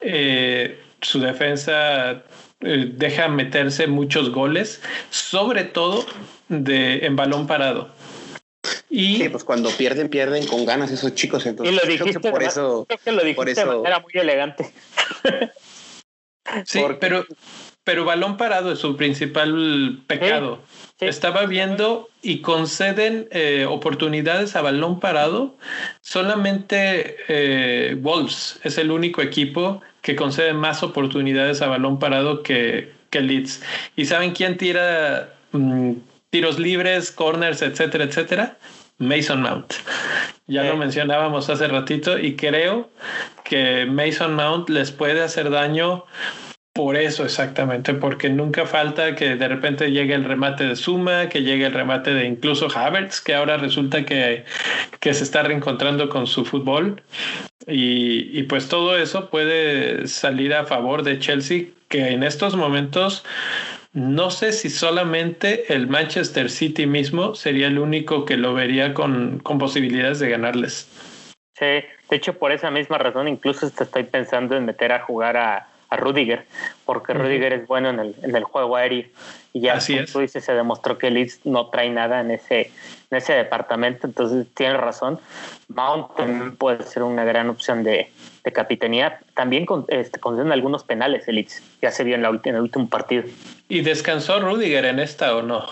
[0.00, 2.24] eh, su defensa
[2.60, 6.04] eh, deja meterse muchos goles, sobre todo
[6.48, 7.94] de, en balón parado.
[8.90, 11.46] Y sí, pues cuando pierden, pierden con ganas esos chicos.
[11.46, 14.12] Entonces, y lo dijiste, por eso, creo que lo dijiste por eso, de manera muy
[14.14, 14.72] elegante.
[16.64, 17.24] sí, pero,
[17.84, 20.60] pero balón parado es su principal pecado.
[21.00, 25.54] Estaba viendo y conceden eh, oportunidades a balón parado.
[26.00, 32.90] Solamente eh, Wolves es el único equipo que concede más oportunidades a balón parado que,
[33.10, 33.62] que Leeds.
[33.96, 35.92] ¿Y saben quién tira mm,
[36.30, 38.56] tiros libres, corners, etcétera, etcétera?
[38.98, 39.74] Mason Mount.
[40.46, 42.90] Ya lo mencionábamos hace ratito y creo
[43.44, 46.04] que Mason Mount les puede hacer daño
[46.74, 51.42] por eso exactamente, porque nunca falta que de repente llegue el remate de Suma, que
[51.42, 54.44] llegue el remate de incluso Havertz, que ahora resulta que,
[54.98, 57.00] que se está reencontrando con su fútbol.
[57.68, 63.24] Y, pues todo eso puede salir a favor de Chelsea, que en estos momentos
[63.92, 69.38] no sé si solamente el Manchester City mismo sería el único que lo vería con,
[69.38, 70.88] con posibilidades de ganarles.
[71.56, 75.68] Sí, de hecho por esa misma razón incluso estoy pensando en meter a jugar a
[75.90, 76.46] a Rudiger,
[76.84, 79.04] porque Rudiger es bueno en el, en el juego aéreo.
[79.52, 82.72] Y ya Así tú dices, se demostró que Leeds no trae nada en ese,
[83.10, 85.20] en ese departamento, entonces tiene razón.
[85.68, 88.10] Mount también puede ser una gran opción de,
[88.42, 89.20] de capitanía.
[89.34, 92.60] También con, este, conceden algunos penales el Leeds, ya se vio en, la, en el
[92.60, 93.24] último partido.
[93.68, 95.64] ¿Y descansó Rudiger en esta o no?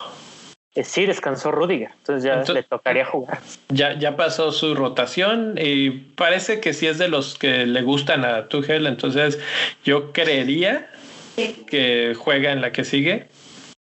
[0.75, 3.41] Eh, sí, descansó Rudiger, entonces ya le tocaría jugar.
[3.69, 8.25] Ya, ya pasó su rotación y parece que sí es de los que le gustan
[8.25, 9.39] a Tuchel, entonces
[9.85, 10.91] yo creería
[11.67, 13.29] que juega en la que sigue.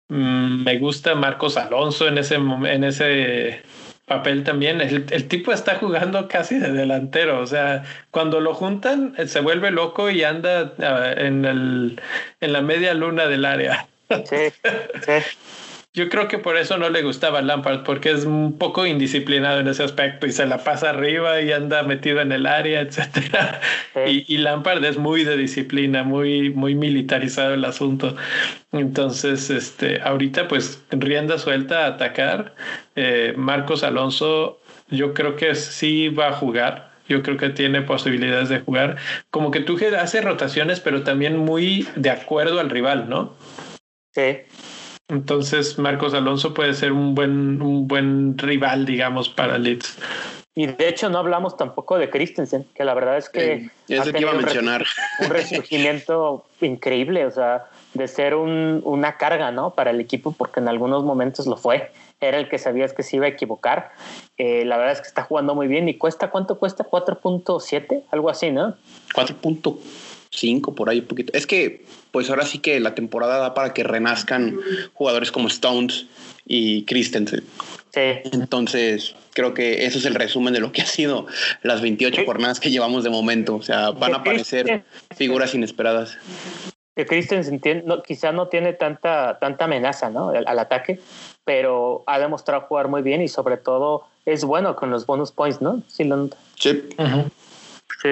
[0.09, 3.63] Mm, me gusta Marcos Alonso en ese, en ese
[4.05, 4.81] papel también.
[4.81, 7.83] El, el, tipo está jugando casi de delantero, o sea,
[8.13, 12.01] cuando lo juntan eh, se vuelve loco y anda ah, en, el,
[12.41, 13.89] en la media luna del área.
[14.09, 14.53] Sí,
[15.05, 15.13] sí.
[15.97, 19.69] Yo creo que por eso no le gustaba Lampard, porque es un poco indisciplinado en
[19.69, 23.63] ese aspecto y se la pasa arriba y anda metido en el área, etcétera.
[24.07, 28.15] Y, Lampard es muy de disciplina, muy, muy militarizado el asunto.
[28.73, 32.55] Entonces, este, ahorita, pues, rienda suelta a atacar.
[32.95, 38.51] Eh, Marcos Alonso, yo creo que sí va a jugar Yo creo que tiene posibilidades
[38.51, 38.97] de jugar.
[39.31, 43.35] Como que tú hace rotaciones, pero también muy de acuerdo al rival, ¿no?
[44.13, 44.43] Sí.
[45.09, 49.99] Entonces Marcos Alonso puede ser un buen, un buen rival, digamos, para Leeds.
[50.59, 53.69] Y de hecho no hablamos tampoco de Christensen, que la verdad es que...
[53.89, 54.87] ya se te iba a mencionar.
[55.21, 59.75] Un resurgimiento increíble, o sea, de ser un, una carga, ¿no?
[59.75, 61.93] Para el equipo, porque en algunos momentos lo fue.
[62.21, 63.93] Era el que sabías que se iba a equivocar.
[64.39, 66.89] Eh, la verdad es que está jugando muy bien y cuesta, ¿cuánto cuesta?
[66.89, 68.75] 4.7, algo así, ¿no?
[70.33, 71.33] 4.5 por ahí un poquito.
[71.35, 74.59] Es que, pues ahora sí que la temporada da para que renazcan
[74.95, 76.07] jugadores como Stones
[76.47, 77.43] y Christensen.
[77.93, 78.31] Sí.
[78.33, 81.27] Entonces, creo que eso es el resumen de lo que ha sido
[81.63, 83.57] las 28 jornadas que llevamos de momento.
[83.57, 86.19] O sea, van a aparecer figuras inesperadas.
[86.95, 90.31] Que Christensen no, quizá no tiene tanta, tanta amenaza ¿no?
[90.31, 90.99] al, ataque,
[91.45, 95.61] pero ha demostrado jugar muy bien y sobre todo es bueno con los bonus points,
[95.61, 95.83] ¿no?
[95.87, 96.05] Sí.
[96.05, 96.31] Lo...
[96.57, 96.83] sí.
[98.03, 98.09] sí.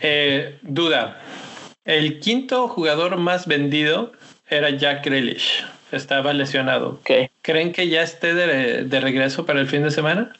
[0.00, 1.20] Eh, duda.
[1.84, 4.12] El quinto jugador más vendido
[4.48, 5.64] era Jack Grealish
[5.94, 7.00] estaba lesionado.
[7.42, 10.32] ¿Creen que ya esté de, regreso para el fin de semana?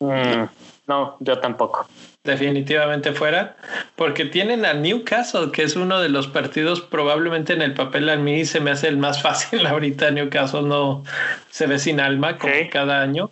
[0.00, 0.44] Mm,
[0.86, 1.88] no, yo tampoco.
[2.24, 3.56] Definitivamente fuera,
[3.96, 8.16] porque tienen a Newcastle, que es uno de los partidos probablemente en el papel a
[8.16, 10.10] mí se me hace el más fácil ahorita.
[10.10, 11.04] Newcastle no
[11.50, 13.30] se ve sin alma como cada año.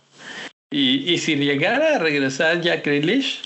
[0.69, 3.41] Y, y, si llegara a regresar Jack Grealish,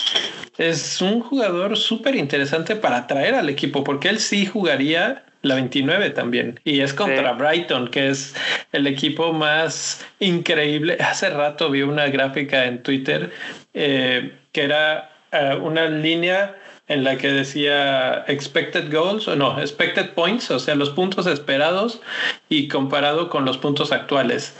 [0.58, 6.10] es un jugador súper interesante para traer al equipo, porque él sí jugaría la 29
[6.10, 6.60] también.
[6.64, 8.34] Y es contra Brighton, que es
[8.72, 10.96] el equipo más increíble.
[11.00, 13.32] Hace rato vi una gráfica en Twitter
[13.74, 16.56] eh, que era eh, una línea
[16.88, 22.00] en la que decía expected goals o no, expected points, o sea, los puntos esperados
[22.48, 24.54] y comparado con los puntos actuales.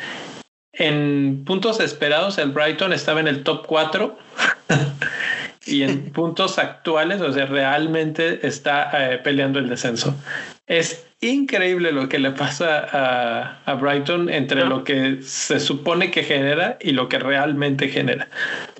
[0.72, 4.16] En puntos esperados, el Brighton estaba en el top 4
[5.66, 10.14] y en puntos actuales, o sea, realmente está eh, peleando el descenso.
[10.66, 16.76] Es increíble lo que le pasa a, Brighton entre lo que se supone que genera
[16.80, 18.28] y lo que realmente genera.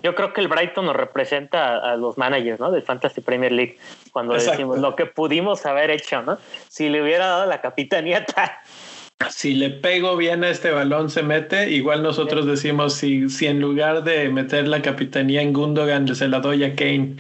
[0.03, 2.71] Yo creo que el Brighton nos representa a, los managers ¿no?
[2.73, 3.79] del Fantasy Premier League
[4.11, 6.39] cuando decimos lo que pudimos haber hecho, ¿no?
[6.69, 8.51] Si le hubiera dado la capitanía tal
[9.31, 13.61] si le pego bien a este balón se mete, igual nosotros decimos si, si en
[13.61, 17.17] lugar de meter la capitanía en Gundogan se la doy a Kane.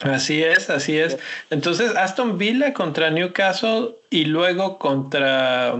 [0.00, 1.18] Así es, así es.
[1.50, 5.74] Entonces Aston Villa contra Newcastle y luego contra...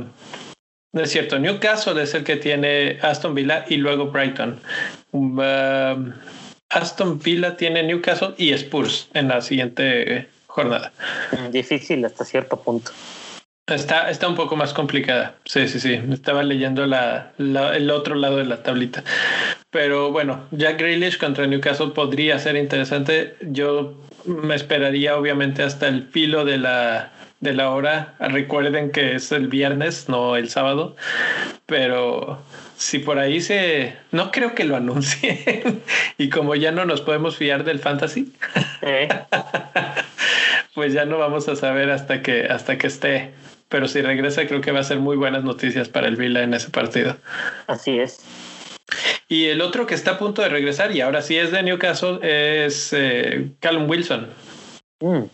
[0.92, 4.58] No es cierto, Newcastle es el que tiene Aston Villa y luego Brighton.
[5.12, 6.12] Um,
[6.70, 10.92] Aston Villa tiene Newcastle y Spurs en la siguiente jornada.
[11.50, 12.92] Difícil hasta cierto punto.
[13.66, 15.34] Está, está un poco más complicada.
[15.44, 16.00] Sí, sí, sí.
[16.12, 19.02] Estaba leyendo la, el otro lado de la tablita.
[19.70, 23.34] Pero bueno, Jack Grealish contra Newcastle podría ser interesante.
[23.40, 23.94] Yo
[24.24, 27.10] me esperaría obviamente hasta el filo de la,
[27.40, 28.14] de la hora.
[28.20, 30.94] Recuerden que es el viernes, no el sábado.
[31.66, 32.40] Pero
[32.76, 33.96] si por ahí se...
[34.12, 35.82] No creo que lo anuncien.
[36.18, 38.32] y como ya no nos podemos fiar del fantasy.
[40.72, 43.32] pues ya no vamos a saber hasta que, hasta que esté
[43.68, 46.54] pero si regresa creo que va a ser muy buenas noticias para el Vila en
[46.54, 47.16] ese partido.
[47.66, 48.20] Así es.
[49.28, 52.20] Y el otro que está a punto de regresar, y ahora sí es de Newcastle,
[52.22, 54.28] es eh, Callum Wilson.
[55.00, 55.24] Mm.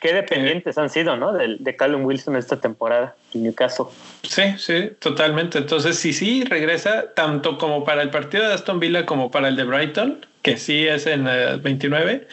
[0.00, 1.32] Qué dependientes han sido, ¿no?
[1.32, 3.86] De, de Callum Wilson esta temporada en Newcastle.
[4.22, 5.58] Sí, sí, totalmente.
[5.58, 9.56] Entonces, si sí regresa, tanto como para el partido de Aston Villa como para el
[9.56, 12.28] de Brighton, que sí es en el 29,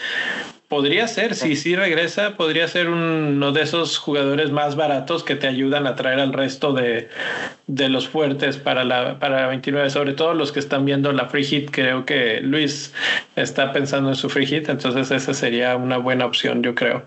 [0.73, 5.45] Podría ser, si sí regresa, podría ser uno de esos jugadores más baratos que te
[5.45, 7.09] ayudan a traer al resto de,
[7.67, 11.27] de los fuertes para la, para la 29, sobre todo los que están viendo la
[11.29, 11.69] free hit.
[11.69, 12.91] Creo que Luis
[13.35, 17.03] está pensando en su free hit, entonces esa sería una buena opción, yo creo.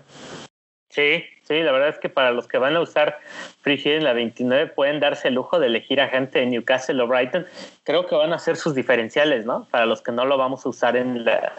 [0.87, 3.19] Sí, sí, la verdad es que para los que van a usar
[3.59, 7.01] free hit en la 29 pueden darse el lujo de elegir a gente de Newcastle
[7.01, 7.45] o Brighton.
[7.83, 9.67] Creo que van a ser sus diferenciales, ¿no?
[9.69, 11.51] Para los que no lo vamos a usar en la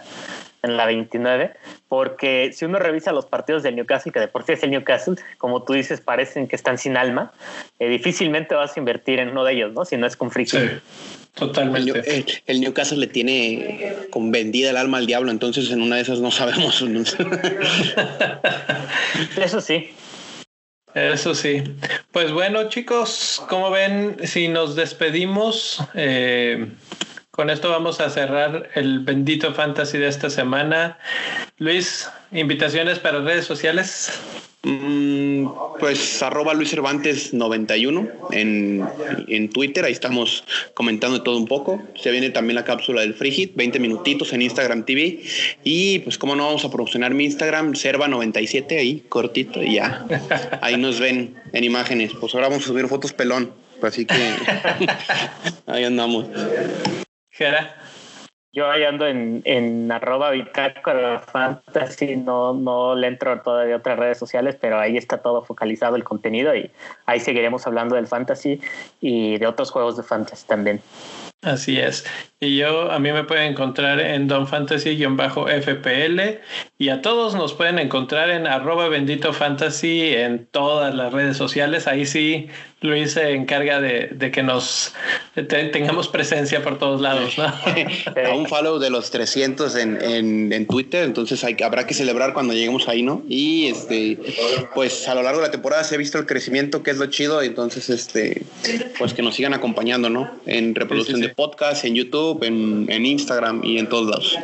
[0.63, 1.53] en la 29,
[1.89, 5.17] porque si uno revisa los partidos del Newcastle, que de por sí es el Newcastle,
[5.39, 7.33] como tú dices, parecen que están sin alma,
[7.79, 9.85] eh, difícilmente vas a invertir en uno de ellos, ¿no?
[9.85, 10.59] Si no es con Sí,
[11.35, 12.25] totalmente.
[12.47, 16.21] El, Newcastle le tiene con vendida el alma al diablo, entonces en una de esas
[16.21, 16.83] no sabemos.
[19.37, 19.91] Eso sí.
[20.95, 21.63] Eso sí.
[22.13, 26.67] Pues bueno, chicos, como ven, si nos despedimos, eh,
[27.39, 30.99] con esto vamos a cerrar el bendito fantasy de esta semana.
[31.59, 34.11] Luis, invitaciones para redes sociales.
[34.65, 35.47] Mm,
[35.79, 38.85] pues arroba Luis Cervantes 91 en,
[39.29, 40.43] en Twitter, ahí estamos
[40.75, 41.81] comentando todo un poco.
[41.95, 45.23] Se viene también la cápsula del Free Hit, 20 minutitos en Instagram TV.
[45.63, 50.05] Y pues como no vamos a promocionar mi Instagram, Serva97, ahí cortito y ya.
[50.61, 52.15] Ahí nos ven en imágenes.
[52.19, 53.53] Pues ahora vamos a subir fotos pelón.
[53.81, 54.15] Así que
[55.67, 56.27] ahí andamos.
[57.39, 57.73] Gera.
[58.53, 63.97] Yo ahí ando en, en arroba bitácora fantasy, no, no le entro todavía a otras
[63.97, 66.69] redes sociales, pero ahí está todo focalizado el contenido y
[67.07, 68.61] ahí seguiremos hablando del fantasy
[69.01, 70.81] y de otros juegos de fantasy también.
[71.43, 72.05] Así es.
[72.41, 76.21] Y yo, a mí me pueden encontrar en Don Fantasy-FPL
[76.79, 81.87] y a todos nos pueden encontrar en arroba bendito fantasy en todas las redes sociales.
[81.87, 82.49] Ahí sí
[82.81, 84.95] Luis se encarga de, que nos
[85.49, 87.45] tengamos presencia por todos lados, ¿no?
[87.45, 92.55] a un follow de los 300 en, en, Twitter, entonces hay, habrá que celebrar cuando
[92.55, 93.25] lleguemos ahí, ¿no?
[93.29, 94.17] Y este,
[94.77, 97.07] pues a lo largo de la temporada se ha visto el crecimiento, que es lo
[97.07, 98.43] chido, entonces este,
[98.97, 100.31] pues que nos sigan acompañando, ¿no?
[100.47, 104.39] En reproducción podcast, en YouTube, en, Instagram y en todos lados.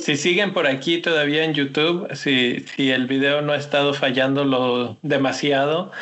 [0.00, 4.44] Si siguen por aquí todavía en YouTube, si, si el video no ha estado fallando
[4.44, 5.92] lo demasiado,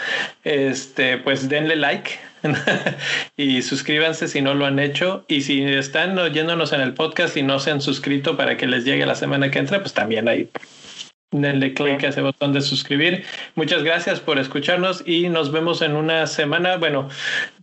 [0.45, 2.11] este, pues den denle like
[3.37, 5.25] y suscríbanse si no lo han hecho.
[5.29, 8.85] Y si están oyéndonos en el podcast y no se han suscrito para que les
[8.85, 10.49] llegue la semana que entra, pues también ahí
[11.33, 13.25] denle click a ese botón de suscribir.
[13.55, 16.77] Muchas gracias por escucharnos y nos vemos en una semana.
[16.77, 17.09] Bueno,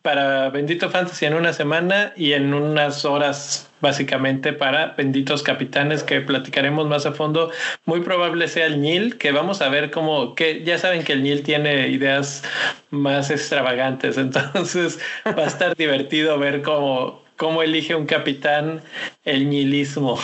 [0.02, 6.22] para Bendito Fantasy en una semana y en unas horas básicamente para Benditos Capitanes que
[6.22, 7.52] platicaremos más a fondo.
[7.86, 11.24] Muy probable sea el Nil, que vamos a ver cómo, que ya saben que el
[11.24, 12.44] Nil tiene ideas
[12.90, 18.82] más extravagantes, entonces va a estar divertido ver cómo, cómo elige un capitán
[19.24, 20.20] el nihilismo.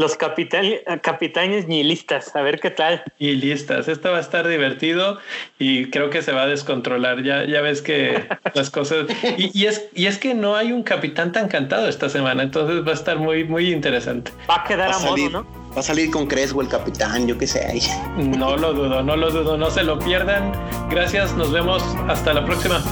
[0.00, 3.04] Los capitanes nihilistas, a ver qué tal.
[3.18, 5.18] Nihilistas, esto va a estar divertido
[5.58, 7.22] y creo que se va a descontrolar.
[7.22, 9.06] Ya, ya ves que las cosas.
[9.36, 12.92] Y, es, y es que no hay un capitán tan cantado esta semana, entonces va
[12.92, 14.32] a estar muy, muy interesante.
[14.48, 15.46] Va a quedar a, modo, ¿no?
[15.76, 17.78] Va a salir con Crespo el capitán, yo qué sé.
[18.16, 20.52] No lo dudo, no lo dudo, no se lo pierdan.
[20.88, 22.82] Gracias, nos vemos hasta la próxima.